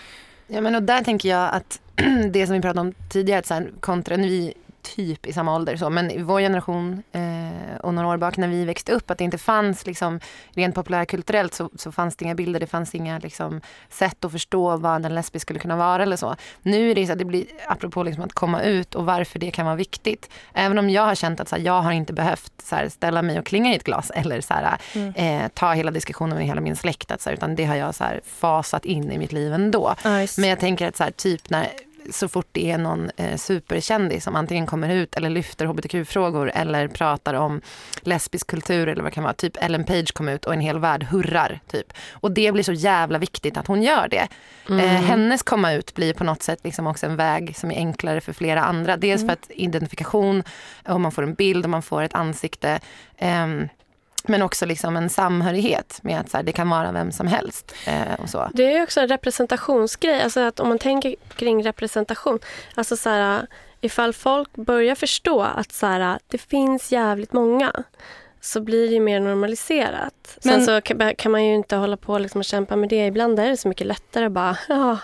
Ja 0.47 0.61
men 0.61 0.75
och 0.75 0.83
där 0.83 1.05
tänker 1.05 1.29
jag 1.29 1.55
att 1.55 1.81
det 2.31 2.47
som 2.47 2.55
vi 2.55 2.63
pratade 2.63 2.81
om 2.81 2.95
tidigare, 3.11 3.39
att 3.39 3.47
så 3.47 3.55
här, 3.55 3.71
kontra 3.81 4.17
när 4.17 4.29
vi 4.29 4.55
typ 4.83 5.27
i 5.27 5.33
samma 5.33 5.55
ålder 5.55 5.77
så, 5.77 5.91
men 5.91 6.11
i 6.11 6.23
vår 6.23 6.41
generation 6.41 7.03
eh, 7.13 7.77
och 7.81 7.95
några 7.95 8.09
år 8.09 8.17
bak 8.17 8.37
när 8.37 8.49
vi 8.49 8.65
växte 8.65 8.93
upp, 8.93 9.11
att 9.11 9.19
det 9.19 9.25
inte 9.25 9.39
fanns 9.39 9.87
liksom 9.87 10.21
rent 10.55 10.75
populärkulturellt 10.75 11.55
så, 11.55 11.71
så 11.77 11.93
fanns 11.93 12.17
det 12.17 12.25
inga 12.25 12.35
bilder, 12.35 12.61
det 12.61 12.67
fanns 12.67 12.95
inga 12.95 13.19
liksom, 13.19 13.61
sätt 13.91 14.25
att 14.25 14.33
förstå 14.33 14.77
vad 14.77 15.07
en 15.07 15.15
lesbisk 15.15 15.43
skulle 15.47 15.59
kunna 15.61 15.77
vara 15.77 16.03
eller 16.03 16.17
så. 16.17 16.37
Nu 16.63 16.91
är 16.91 16.95
det 16.95 17.07
så 17.07 17.13
att 17.13 17.19
det 17.19 17.25
blir, 17.25 17.45
apropå 17.67 18.03
liksom 18.03 18.25
att 18.25 18.33
komma 18.33 18.63
ut 18.63 18.95
och 18.95 19.07
varför 19.07 19.39
det 19.39 19.51
kan 19.51 19.67
vara 19.67 19.77
viktigt. 19.77 20.31
Även 20.55 20.79
om 20.79 20.91
jag 20.91 21.03
har 21.03 21.15
känt 21.15 21.41
att 21.41 21.49
så 21.49 21.57
här, 21.57 21.63
jag 21.63 21.83
har 21.83 21.93
inte 21.93 22.13
behövt 22.13 22.53
så 22.63 22.77
här, 22.77 22.89
ställa 22.89 23.23
mig 23.23 23.39
och 23.39 23.47
klinga 23.47 23.73
i 23.73 23.77
ett 23.77 23.85
glas 23.85 24.11
eller 24.15 24.41
så 24.41 24.55
här, 24.55 24.77
Mm. 24.95 25.15
eh, 25.15 25.49
ta 25.55 25.73
hela 25.73 25.91
diskussionen 25.91 26.37
med 26.39 26.47
hela 26.47 26.61
min 26.61 26.77
släkt, 26.77 27.11
att, 27.11 27.21
så 27.21 27.31
utan 27.31 27.55
det 27.55 27.65
har 27.65 27.75
jag 27.77 27.95
så 27.95 28.05
fasat 28.27 28.85
in 28.85 29.13
i 29.13 29.19
mitt 29.19 29.33
liv 29.33 29.53
ändå. 29.53 29.95
Men 30.39 30.49
jag 30.49 30.61
tänker 30.61 30.89
att 30.89 30.97
så 30.97 31.05
typ 31.17 31.51
när 31.51 31.69
så 32.11 32.29
fort 32.29 32.49
det 32.53 32.71
är 32.71 32.79
någon 32.79 33.11
eh, 33.17 33.37
superkändis 33.37 34.25
som 34.25 34.37
antingen 34.37 34.67
kommer 34.67 34.89
ut 34.89 35.15
eller 35.15 35.31
lyfter 35.31 35.67
hbtq-frågor 35.67 36.51
eller 36.55 36.89
pratar 36.89 37.35
om 37.35 37.61
lesbisk 38.01 38.47
kultur 38.47 38.89
eller 38.89 39.03
vad 39.03 39.13
det 39.13 39.15
kan 39.15 39.25
vara. 39.25 39.35
Typ 39.35 39.57
Ellen 39.61 39.85
Page 39.85 40.15
kom 40.15 40.29
ut 40.29 40.45
och 40.45 40.53
en 40.53 40.61
hel 40.61 40.79
värld 40.79 41.05
hurrar. 41.05 41.61
Typ. 41.71 41.93
Och 42.13 42.33
det 42.33 42.53
blir 42.53 42.63
så 42.63 42.73
jävla 42.73 43.19
viktigt 43.19 43.57
att 43.57 43.67
hon 43.67 43.83
gör 43.83 44.09
det. 44.09 44.29
Mm. 44.69 44.81
Eh, 44.81 44.87
hennes 44.87 45.43
komma 45.43 45.73
ut 45.73 45.95
blir 45.95 46.15
på 46.15 46.25
något 46.25 46.43
sätt 46.43 46.59
liksom 46.65 46.87
också 46.87 47.07
en 47.07 47.17
väg 47.17 47.57
som 47.57 47.71
är 47.71 47.77
enklare 47.77 48.21
för 48.21 48.33
flera 48.33 48.63
andra. 48.63 48.97
Dels 48.97 49.23
för 49.23 49.33
att 49.33 49.51
identifikation, 49.51 50.43
och 50.89 51.01
man 51.01 51.13
får 51.13 51.23
en 51.23 51.35
bild 51.35 51.65
och 51.65 51.71
man 51.71 51.83
får 51.83 52.03
ett 52.03 52.15
ansikte. 52.15 52.81
ehm, 53.19 53.69
men 54.29 54.43
också 54.43 54.67
liksom 54.67 54.97
en 54.97 55.11
samhörighet 55.11 55.99
med 56.03 56.21
att 56.21 56.31
så 56.31 56.37
här, 56.37 56.45
det 56.45 56.53
kan 56.53 56.71
vara 56.71 56.93
vem 56.93 57.13
som 57.13 57.27
helst. 57.27 57.75
Eh, 57.87 58.15
och 58.23 58.29
så. 58.31 58.49
Det 58.55 58.77
är 58.77 58.83
också 58.83 59.01
en 59.01 59.09
representationsgrej. 59.09 60.23
Alltså 60.23 60.41
att 60.41 60.61
om 60.61 60.69
man 60.69 60.79
tänker 60.79 61.15
kring 61.37 61.65
representation. 61.65 62.39
Alltså 62.75 62.97
så 62.97 63.09
här, 63.11 63.47
ifall 63.81 64.13
folk 64.13 64.55
börjar 64.57 64.95
förstå 64.95 65.41
att 65.43 65.73
så 65.73 65.87
här, 65.87 66.19
det 66.29 66.39
finns 66.39 66.93
jävligt 66.93 67.33
många 67.33 67.73
så 68.41 68.61
blir 68.61 68.91
det 68.91 69.01
mer 69.01 69.21
normaliserat. 69.21 70.15
Sen 70.43 70.53
Men- 70.57 70.65
så 70.67 70.81
kan, 70.81 71.15
kan 71.15 71.33
man 71.33 71.45
ju 71.45 71.55
inte 71.55 71.77
hålla 71.77 71.97
på 71.97 72.19
liksom 72.19 72.39
och 72.39 72.45
kämpa 72.45 72.77
med 72.77 72.89
det. 72.89 73.07
Ibland 73.07 73.41
är 73.41 73.49
det 73.49 73.57
så 73.57 73.69
mycket 73.69 73.87
lättare 73.87 74.25
att 74.27 74.33
bara, 74.33 74.57
ja, 74.69 74.99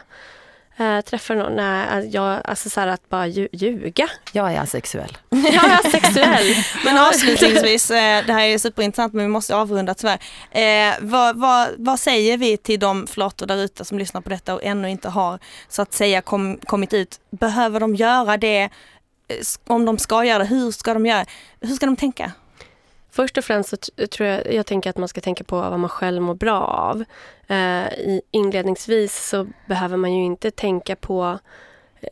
äh, 0.77 1.01
träffar 1.01 1.35
någon. 1.35 1.57
Nej, 1.57 2.09
jag, 2.13 2.41
alltså 2.45 2.71
så 2.71 2.81
här, 2.81 2.87
att 2.89 3.09
bara 3.09 3.27
lju- 3.27 3.49
ljuga. 3.53 4.09
Jag 4.33 4.53
är 4.53 4.61
asexuell. 4.61 5.19
Ja, 5.31 5.39
jag 5.53 5.85
är 5.85 5.91
sexuell. 5.91 6.45
Men 6.85 6.99
avslutningsvis, 6.99 7.91
eh, 7.91 8.27
det 8.27 8.33
här 8.33 8.41
är 8.47 8.59
superintressant 8.59 9.13
men 9.15 9.25
vi 9.25 9.29
måste 9.29 9.57
avrunda 9.57 9.95
tyvärr. 9.95 10.19
Eh, 10.51 10.95
vad, 11.01 11.37
vad, 11.37 11.69
vad 11.79 12.01
säger 12.01 12.37
vi 12.39 12.57
till 12.57 12.81
de 12.81 13.07
flator 13.07 13.47
där 13.47 13.57
ute 13.57 13.85
som 13.85 13.99
lyssnar 13.99 14.21
på 14.21 14.29
detta 14.29 14.55
och 14.55 14.65
ännu 14.65 14.91
inte 14.91 15.09
har 15.09 15.39
så 15.69 15.83
att 15.83 15.93
säga 15.95 16.21
kom, 16.23 16.59
kommit 16.67 16.93
ut? 16.95 17.21
Behöver 17.31 17.81
de 17.81 17.95
göra 17.95 18.37
det? 18.37 18.61
Eh, 18.63 18.71
Om 19.67 19.85
de 19.85 19.99
ska 19.99 20.25
göra 20.25 20.39
det, 20.39 20.45
hur 20.45 20.71
ska 20.71 20.95
de 20.95 21.07
göra? 21.07 21.25
Hur 21.61 21.75
ska 21.75 21.87
de 21.87 21.97
tänka? 21.97 22.33
Först 23.17 23.39
och 23.39 23.45
främst 23.45 23.69
så 23.69 23.77
tror 24.07 24.29
jag, 24.29 24.55
jag 24.55 24.67
tänker 24.67 24.91
att 24.91 24.97
man 24.97 25.09
ska 25.09 25.21
tänka 25.21 25.45
på 25.45 25.57
vad 25.57 25.81
man 25.81 25.91
själv 25.91 26.23
mår 26.23 26.35
bra 26.35 26.61
av. 26.61 27.05
Eh, 27.47 28.19
inledningsvis 28.31 29.29
så 29.29 29.47
behöver 29.67 29.97
man 29.97 30.15
ju 30.15 30.25
inte 30.25 30.51
tänka 30.51 30.97
på 30.97 31.39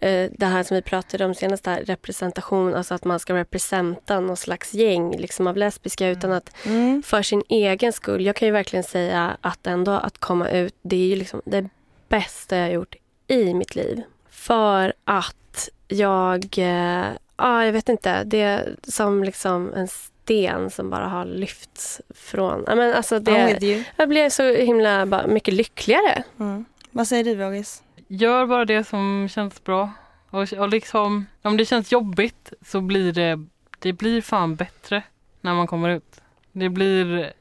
eh, 0.01 0.31
det 0.39 0.47
här 0.47 0.63
som 0.63 0.75
vi 0.75 0.83
pratade 0.83 1.25
om 1.25 1.35
senast, 1.35 1.65
där, 1.65 1.85
representation, 1.85 2.75
alltså 2.75 2.95
att 2.95 3.05
man 3.05 3.21
ska 3.21 3.35
representa 3.35 4.21
någon 4.21 4.37
slags 4.37 4.75
gäng 4.75 5.17
liksom 5.17 5.47
av 5.47 5.57
lesbiska, 5.57 6.09
utan 6.09 6.33
att 6.33 6.57
Mm. 6.67 7.03
för 7.03 7.23
sin 7.23 7.43
egen 7.49 7.93
skull. 7.93 8.27
Jag 8.27 8.37
kan 8.37 8.49
ju 8.49 8.53
verkligen 8.53 8.85
säga 8.85 9.37
att 9.41 9.67
ändå 9.67 9.93
att 9.93 10.19
komma 10.19 10.49
ut, 10.49 10.75
det 10.83 10.97
är 10.97 11.07
ju 11.07 11.17
liksom 11.17 11.43
det 11.45 11.69
bästa 12.09 12.57
jag 12.57 12.65
har 12.65 12.73
gjort 12.73 12.97
i 13.27 13.55
mitt 13.55 13.75
liv. 13.75 14.03
För 14.31 14.93
att 15.05 15.69
jag, 15.89 16.45
eh, 16.59 17.07
ja 17.37 17.65
jag 17.65 17.73
vet 17.73 17.89
inte, 17.89 18.25
det 18.25 18.41
är 18.41 18.77
som 18.83 19.25
liksom 19.25 19.73
en 19.75 19.89
sten 20.25 20.71
som 20.71 20.91
bara 20.91 21.09
har 21.09 21.25
lyfts 21.25 22.01
från, 22.15 22.65
ja 22.67 22.75
men 22.75 22.95
alltså 22.95 23.19
det, 23.19 23.85
jag 23.97 24.09
blev 24.09 24.29
så 24.29 24.43
himla 24.43 25.07
bara, 25.07 25.27
mycket 25.27 25.55
lyckligare. 25.55 26.25
Mm. 26.41 26.65
Vad 26.91 27.07
säger 27.07 27.25
du 27.25 27.35
Vågis? 27.35 27.83
Gör 28.09 28.47
bara 28.47 28.65
det 28.65 28.85
som 28.85 29.29
känns 29.31 29.65
bra. 29.65 29.91
Och, 30.31 30.53
och 30.53 30.69
liksom, 30.69 31.27
om 31.43 31.57
det 31.57 31.65
känns 31.65 31.93
jobbigt 31.93 32.53
så 32.63 32.81
blir 32.81 33.13
det, 33.13 33.47
det 33.79 33.93
blir 33.93 34.23
fan 34.23 34.57
bättre 34.57 35.03
när 35.41 35.55
man 35.55 35.67
kommer 35.67 35.89
ut. 35.89 36.21
Det 36.53 36.69
blir 36.69 37.33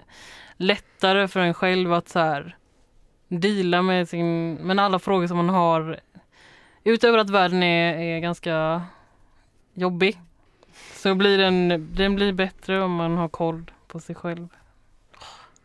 lättare 0.58 1.28
för 1.28 1.40
en 1.40 1.54
själv 1.54 1.94
att 1.94 2.10
så 2.10 2.20
här 2.20 2.58
deala 3.28 3.82
med, 3.82 4.10
sin, 4.10 4.54
med 4.54 4.80
alla 4.80 5.00
frågor 5.00 5.28
som 5.28 5.38
man 5.38 5.50
har. 5.50 6.00
Utöver 6.84 7.18
att 7.18 7.30
världen 7.30 7.64
är, 7.64 7.98
är 7.98 8.20
ganska 8.20 8.82
jobbig 9.74 10.20
så 10.96 11.16
blir 11.16 11.38
den, 11.38 11.88
den 11.96 12.16
blir 12.16 12.34
bättre 12.34 12.82
om 12.82 12.96
man 12.96 13.18
har 13.18 13.30
koll 13.30 13.72
på 13.88 14.00
sig 14.00 14.16
själv. 14.16 14.48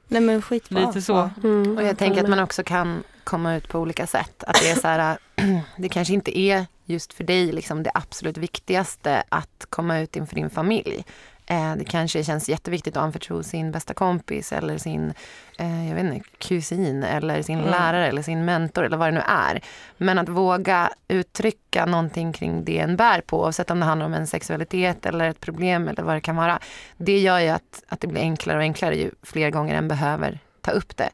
Nej 0.08 0.20
men 0.20 0.42
skitbra. 0.42 0.86
Lite 0.86 1.02
så. 1.02 1.30
Mm, 1.44 1.76
Och 1.76 1.82
jag 1.82 1.98
tänker 1.98 2.22
att 2.24 2.30
man 2.30 2.38
också 2.38 2.62
kan 2.62 3.02
komma 3.24 3.56
ut 3.56 3.68
på 3.68 3.78
olika 3.78 4.06
sätt. 4.06 4.44
Att 4.46 4.60
det 4.62 4.70
är 4.70 4.74
så 4.74 4.88
här, 4.88 5.18
det 5.76 5.88
kanske 5.88 6.14
inte 6.14 6.38
är 6.38 6.66
just 6.84 7.12
för 7.12 7.24
dig 7.24 7.52
liksom 7.52 7.82
det 7.82 7.90
absolut 7.94 8.36
viktigaste 8.36 9.22
att 9.28 9.66
komma 9.70 9.98
ut 9.98 10.16
inför 10.16 10.34
din 10.34 10.50
familj. 10.50 11.04
Eh, 11.50 11.76
Det 11.76 11.84
kanske 11.84 12.24
känns 12.24 12.48
jätteviktigt 12.48 12.96
att 12.96 13.02
anförtro 13.02 13.42
sin 13.42 13.70
bästa 13.72 13.94
kompis 13.94 14.52
eller 14.52 14.78
sin 14.78 15.14
eh, 15.58 15.88
jag 15.88 15.94
vet 15.94 16.04
inte, 16.14 16.28
kusin 16.38 17.02
eller 17.02 17.42
sin 17.42 17.58
Mm. 17.58 17.70
lärare 17.70 18.06
eller 18.08 18.22
sin 18.22 18.44
mentor 18.44 18.84
eller 18.84 18.96
vad 18.96 19.08
det 19.08 19.12
nu 19.14 19.22
är. 19.26 19.60
Men 19.96 20.18
att 20.18 20.28
våga 20.28 20.90
uttrycka 21.08 21.86
någonting 21.86 22.32
kring 22.32 22.64
det 22.64 22.78
en 22.78 22.96
bär 22.96 23.20
på 23.20 23.40
oavsett 23.42 23.70
om 23.70 23.80
det 23.80 23.86
handlar 23.86 24.06
om 24.06 24.14
en 24.14 24.26
sexualitet 24.26 25.06
eller 25.06 25.28
ett 25.30 25.40
problem 25.40 25.88
eller 25.88 26.02
vad 26.02 26.16
det 26.16 26.20
kan 26.20 26.36
vara. 26.36 26.58
Det 26.96 27.18
gör 27.18 27.38
ju 27.38 27.48
att, 27.48 27.82
att 27.88 28.00
det 28.00 28.06
blir 28.06 28.20
enklare 28.20 28.56
och 28.56 28.62
enklare 28.62 28.96
ju 28.96 29.10
fler 29.22 29.50
gånger 29.50 29.74
en 29.74 29.88
behöver 29.88 30.38
ta 30.60 30.70
upp 30.70 30.96
det. 30.96 31.10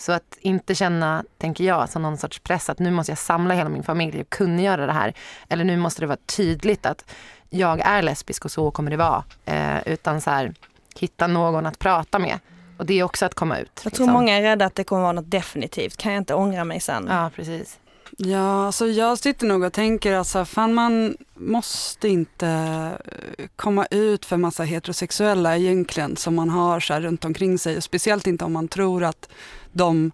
Så 0.00 0.12
att 0.12 0.36
inte 0.40 0.74
känna, 0.74 1.24
tänker 1.38 1.64
jag, 1.64 1.88
som 1.88 2.02
någon 2.02 2.16
sorts 2.18 2.38
press 2.40 2.70
att 2.70 2.78
nu 2.78 2.90
måste 2.90 3.10
jag 3.12 3.18
samla 3.18 3.54
hela 3.54 3.68
min 3.68 3.82
familj 3.82 4.20
och 4.20 4.30
kunna 4.30 4.62
göra 4.62 4.86
det 4.86 4.92
här. 4.92 5.14
Eller 5.48 5.64
nu 5.64 5.76
måste 5.76 6.00
det 6.02 6.06
vara 6.06 6.18
tydligt 6.36 6.86
att 6.86 7.04
jag 7.50 7.80
är 7.80 8.02
lesbisk 8.02 8.44
och 8.44 8.50
så 8.50 8.70
kommer 8.70 8.90
det 8.90 8.96
vara. 8.96 9.24
Eh, 9.44 9.88
utan 9.88 10.20
så 10.20 10.30
här, 10.30 10.54
hitta 10.98 11.26
någon 11.26 11.66
att 11.66 11.78
prata 11.78 12.18
med. 12.18 12.38
Och 12.78 12.86
det 12.86 12.98
är 12.98 13.02
också 13.02 13.26
att 13.26 13.34
komma 13.34 13.58
ut. 13.58 13.70
Jag 13.84 13.92
tror 13.92 14.06
liksom. 14.06 14.12
många 14.12 14.34
är 14.34 14.42
rädda 14.42 14.64
att 14.64 14.74
det 14.74 14.84
kommer 14.84 15.02
vara 15.02 15.12
något 15.12 15.30
definitivt. 15.30 15.96
Kan 15.96 16.12
jag 16.12 16.20
inte 16.20 16.34
ångra 16.34 16.64
mig 16.64 16.80
sen? 16.80 17.06
Ja, 17.10 17.30
precis. 17.34 17.78
Ja, 18.16 18.72
så 18.72 18.86
jag 18.86 19.18
sitter 19.18 19.46
nog 19.46 19.62
och 19.62 19.72
tänker 19.72 20.12
att 20.12 20.26
så 20.26 20.38
här, 20.38 20.44
fan 20.44 20.74
man 20.74 21.16
måste 21.34 22.08
inte 22.08 22.48
eh, 22.48 23.46
komma 23.56 23.86
ut 23.90 24.24
för 24.24 24.36
massa 24.36 24.64
heterosexuella 24.64 25.56
egentligen 25.56 26.16
som 26.16 26.34
man 26.34 26.50
har 26.50 26.80
så 26.80 26.94
här 26.94 27.00
runt 27.00 27.24
omkring 27.24 27.58
sig. 27.58 27.76
Och 27.76 27.84
speciellt 27.84 28.26
inte 28.26 28.44
om 28.44 28.52
man 28.52 28.68
tror 28.68 29.04
att 29.04 29.28
de 29.72 30.12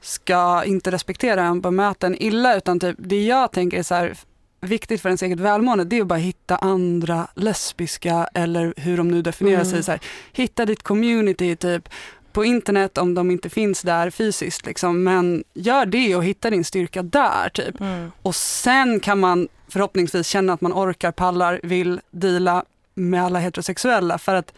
ska 0.00 0.64
inte 0.64 0.90
respektera 0.90 1.42
en, 1.42 1.60
bemöta 1.60 2.06
en 2.06 2.22
illa, 2.22 2.56
utan 2.56 2.80
typ 2.80 2.96
det 2.98 3.24
jag 3.24 3.52
tänker 3.52 3.78
är 3.78 3.82
så 3.82 3.94
här, 3.94 4.14
viktigt 4.66 5.00
för 5.02 5.08
ens 5.08 5.22
eget 5.22 5.40
välmående, 5.40 5.84
det 5.84 5.96
är 5.96 6.00
att 6.00 6.06
bara 6.06 6.18
hitta 6.18 6.56
andra 6.56 7.26
lesbiska 7.34 8.28
eller 8.34 8.74
hur 8.76 8.96
de 8.96 9.08
nu 9.08 9.22
definierar 9.22 9.60
Mm. 9.60 9.70
sig. 9.72 9.82
Så 9.82 9.90
här, 9.90 10.00
hitta 10.32 10.66
ditt 10.66 10.82
community 10.82 11.56
typ 11.56 11.88
på 12.32 12.44
internet 12.44 12.98
om 12.98 13.14
de 13.14 13.30
inte 13.30 13.48
finns 13.50 13.82
där 13.82 14.10
fysiskt. 14.10 14.66
Liksom. 14.66 15.04
Men 15.04 15.44
gör 15.54 15.86
det 15.86 16.16
och 16.16 16.24
hitta 16.24 16.50
din 16.50 16.64
styrka 16.64 17.02
där. 17.02 17.48
Typ. 17.48 17.80
Mm. 17.80 18.12
Och 18.22 18.34
sen 18.34 19.00
kan 19.00 19.20
man 19.20 19.48
förhoppningsvis 19.68 20.26
känna 20.26 20.52
att 20.52 20.60
man 20.60 20.72
orkar, 20.72 21.12
pallar, 21.12 21.60
vill 21.62 22.00
deala 22.10 22.64
med 22.94 23.24
alla 23.24 23.38
heterosexuella. 23.38 24.18
För 24.18 24.34
att 24.34 24.52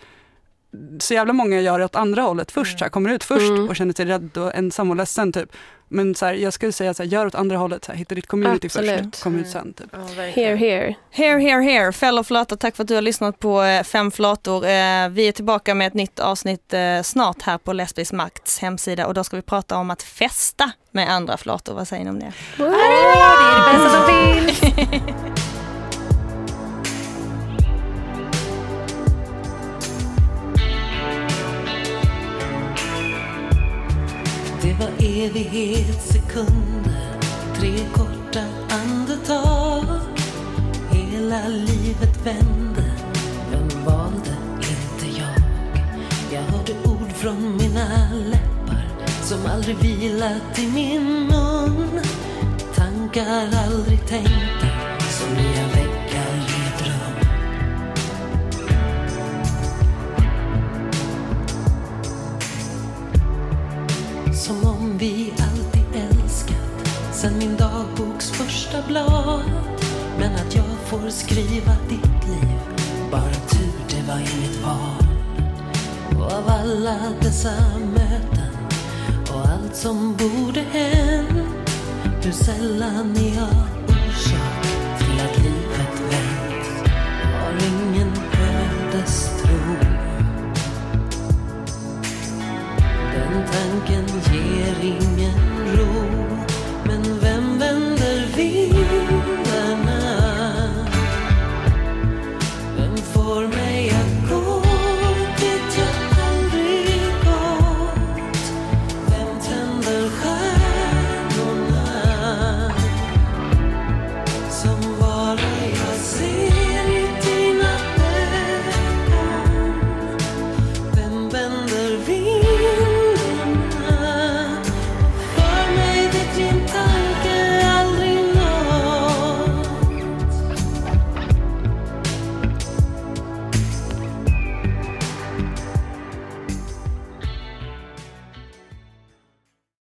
så 0.98 1.14
jävla 1.14 1.32
många 1.32 1.60
gör 1.60 1.78
det 1.78 1.84
åt 1.84 1.96
andra 1.96 2.22
hållet 2.22 2.52
först, 2.52 2.78
så 2.78 2.84
här, 2.84 2.90
kommer 2.90 3.10
ut 3.10 3.24
först 3.24 3.50
Mm. 3.50 3.68
och 3.68 3.76
känner 3.76 3.94
sig 3.94 4.06
rädd 4.06 4.36
och 4.36 4.54
ensam 4.54 4.90
och 4.90 4.96
ledsen. 4.96 5.32
Typ. 5.32 5.52
Men 5.88 6.14
så 6.14 6.26
här, 6.26 6.34
jag 6.34 6.52
skulle 6.52 6.72
säga 6.72 6.94
så 6.94 7.02
här, 7.02 7.10
gör 7.10 7.26
åt 7.26 7.34
andra 7.34 7.56
hållet, 7.56 7.84
så 7.84 7.92
här, 7.92 7.98
hitta 7.98 8.14
ditt 8.14 8.26
community 8.26 8.66
Absolut. 8.66 9.00
först, 9.14 9.22
kom 9.22 9.38
ut 9.38 9.48
sen. 9.48 9.72
Typ. 9.72 9.96
Here, 10.34 10.56
here. 10.56 10.94
Here, 11.10 11.38
here, 11.40 11.62
here. 11.62 11.92
Fäll 11.92 12.18
och 12.18 12.26
flata, 12.26 12.56
tack 12.56 12.76
för 12.76 12.82
att 12.82 12.88
du 12.88 12.94
har 12.94 13.02
lyssnat 13.02 13.38
på 13.38 13.62
eh, 13.62 13.82
Fem 13.82 14.10
flator. 14.10 14.64
Eh, 14.64 15.08
Vi 15.08 15.28
är 15.28 15.32
tillbaka 15.32 15.74
med 15.74 15.86
ett 15.86 15.94
nytt 15.94 16.18
avsnitt 16.20 16.72
eh, 16.74 17.02
snart 17.02 17.42
här 17.42 17.58
på 17.58 17.72
Lesbisk 17.72 18.12
Makts 18.12 18.58
hemsida 18.58 19.06
och 19.06 19.14
då 19.14 19.24
ska 19.24 19.36
vi 19.36 19.42
prata 19.42 19.76
om 19.76 19.90
att 19.90 20.02
festa 20.02 20.70
med 20.90 21.10
andra 21.10 21.36
flator. 21.36 21.74
Vad 21.74 21.88
säger 21.88 22.04
ni 22.04 22.10
om 22.10 22.18
det? 22.20 22.32
Det 22.56 22.62
är 22.64 23.72
det 23.72 23.78
bästa 23.78 23.90
som 23.90 24.06
finns. 25.00 25.25
Var 34.80 34.90
evighetssekunder, 34.98 37.20
tre 37.54 37.78
korta 37.94 38.44
andetag. 38.68 39.84
Hela 40.90 41.48
livet 41.48 42.26
vände, 42.26 42.84
vem 43.50 43.84
valde 43.84 44.36
inte 44.58 45.06
jag? 45.18 45.36
Jag 46.32 46.42
hörde 46.42 46.72
ord 46.84 47.12
från 47.12 47.56
mina 47.56 48.08
läppar 48.24 48.88
som 49.22 49.46
aldrig 49.46 49.76
vilat 49.76 50.58
i 50.58 50.66
min 50.66 51.26
mun. 51.26 52.00
Tankar 52.74 53.48
aldrig 53.66 54.06
tänkta, 54.06 54.66
som 55.10 55.34
nya 55.34 55.66
väggar 55.74 55.85
sen 67.26 67.38
min 67.38 67.56
dagboks 67.56 68.30
första 68.30 68.82
blad. 68.88 69.42
Men 70.18 70.34
att 70.34 70.54
jag 70.54 70.64
får 70.86 71.10
skriva 71.10 71.76
ditt 71.88 72.28
liv 72.28 72.58
Bara 73.10 73.32
tur 73.32 73.72
det 73.88 74.02
var 74.08 74.18
inget 74.18 74.62
val. 74.64 75.06
Och 76.16 76.32
av 76.32 76.48
alla 76.48 76.96
dessa 77.20 77.54
möten 77.94 78.56
Och 79.32 79.48
allt 79.48 79.76
som 79.76 80.16
borde 80.16 80.60
hänt 80.60 81.70
Hur 82.22 82.32
sällan 82.32 83.16
är 83.16 83.34
jag 83.36 83.66
orsak 83.88 84.66
till 84.98 85.20
att 85.24 85.38
livet 85.38 86.00
vänt. 86.10 86.88
Har 87.22 87.52
ingen 87.68 88.12
ödestro 88.42 89.76
den 93.12 93.44
tanken 93.52 94.06
ger 94.32 94.84
ingen 94.84 95.76
ro. 95.76 96.35
Men 97.06 97.20
vem 97.20 97.35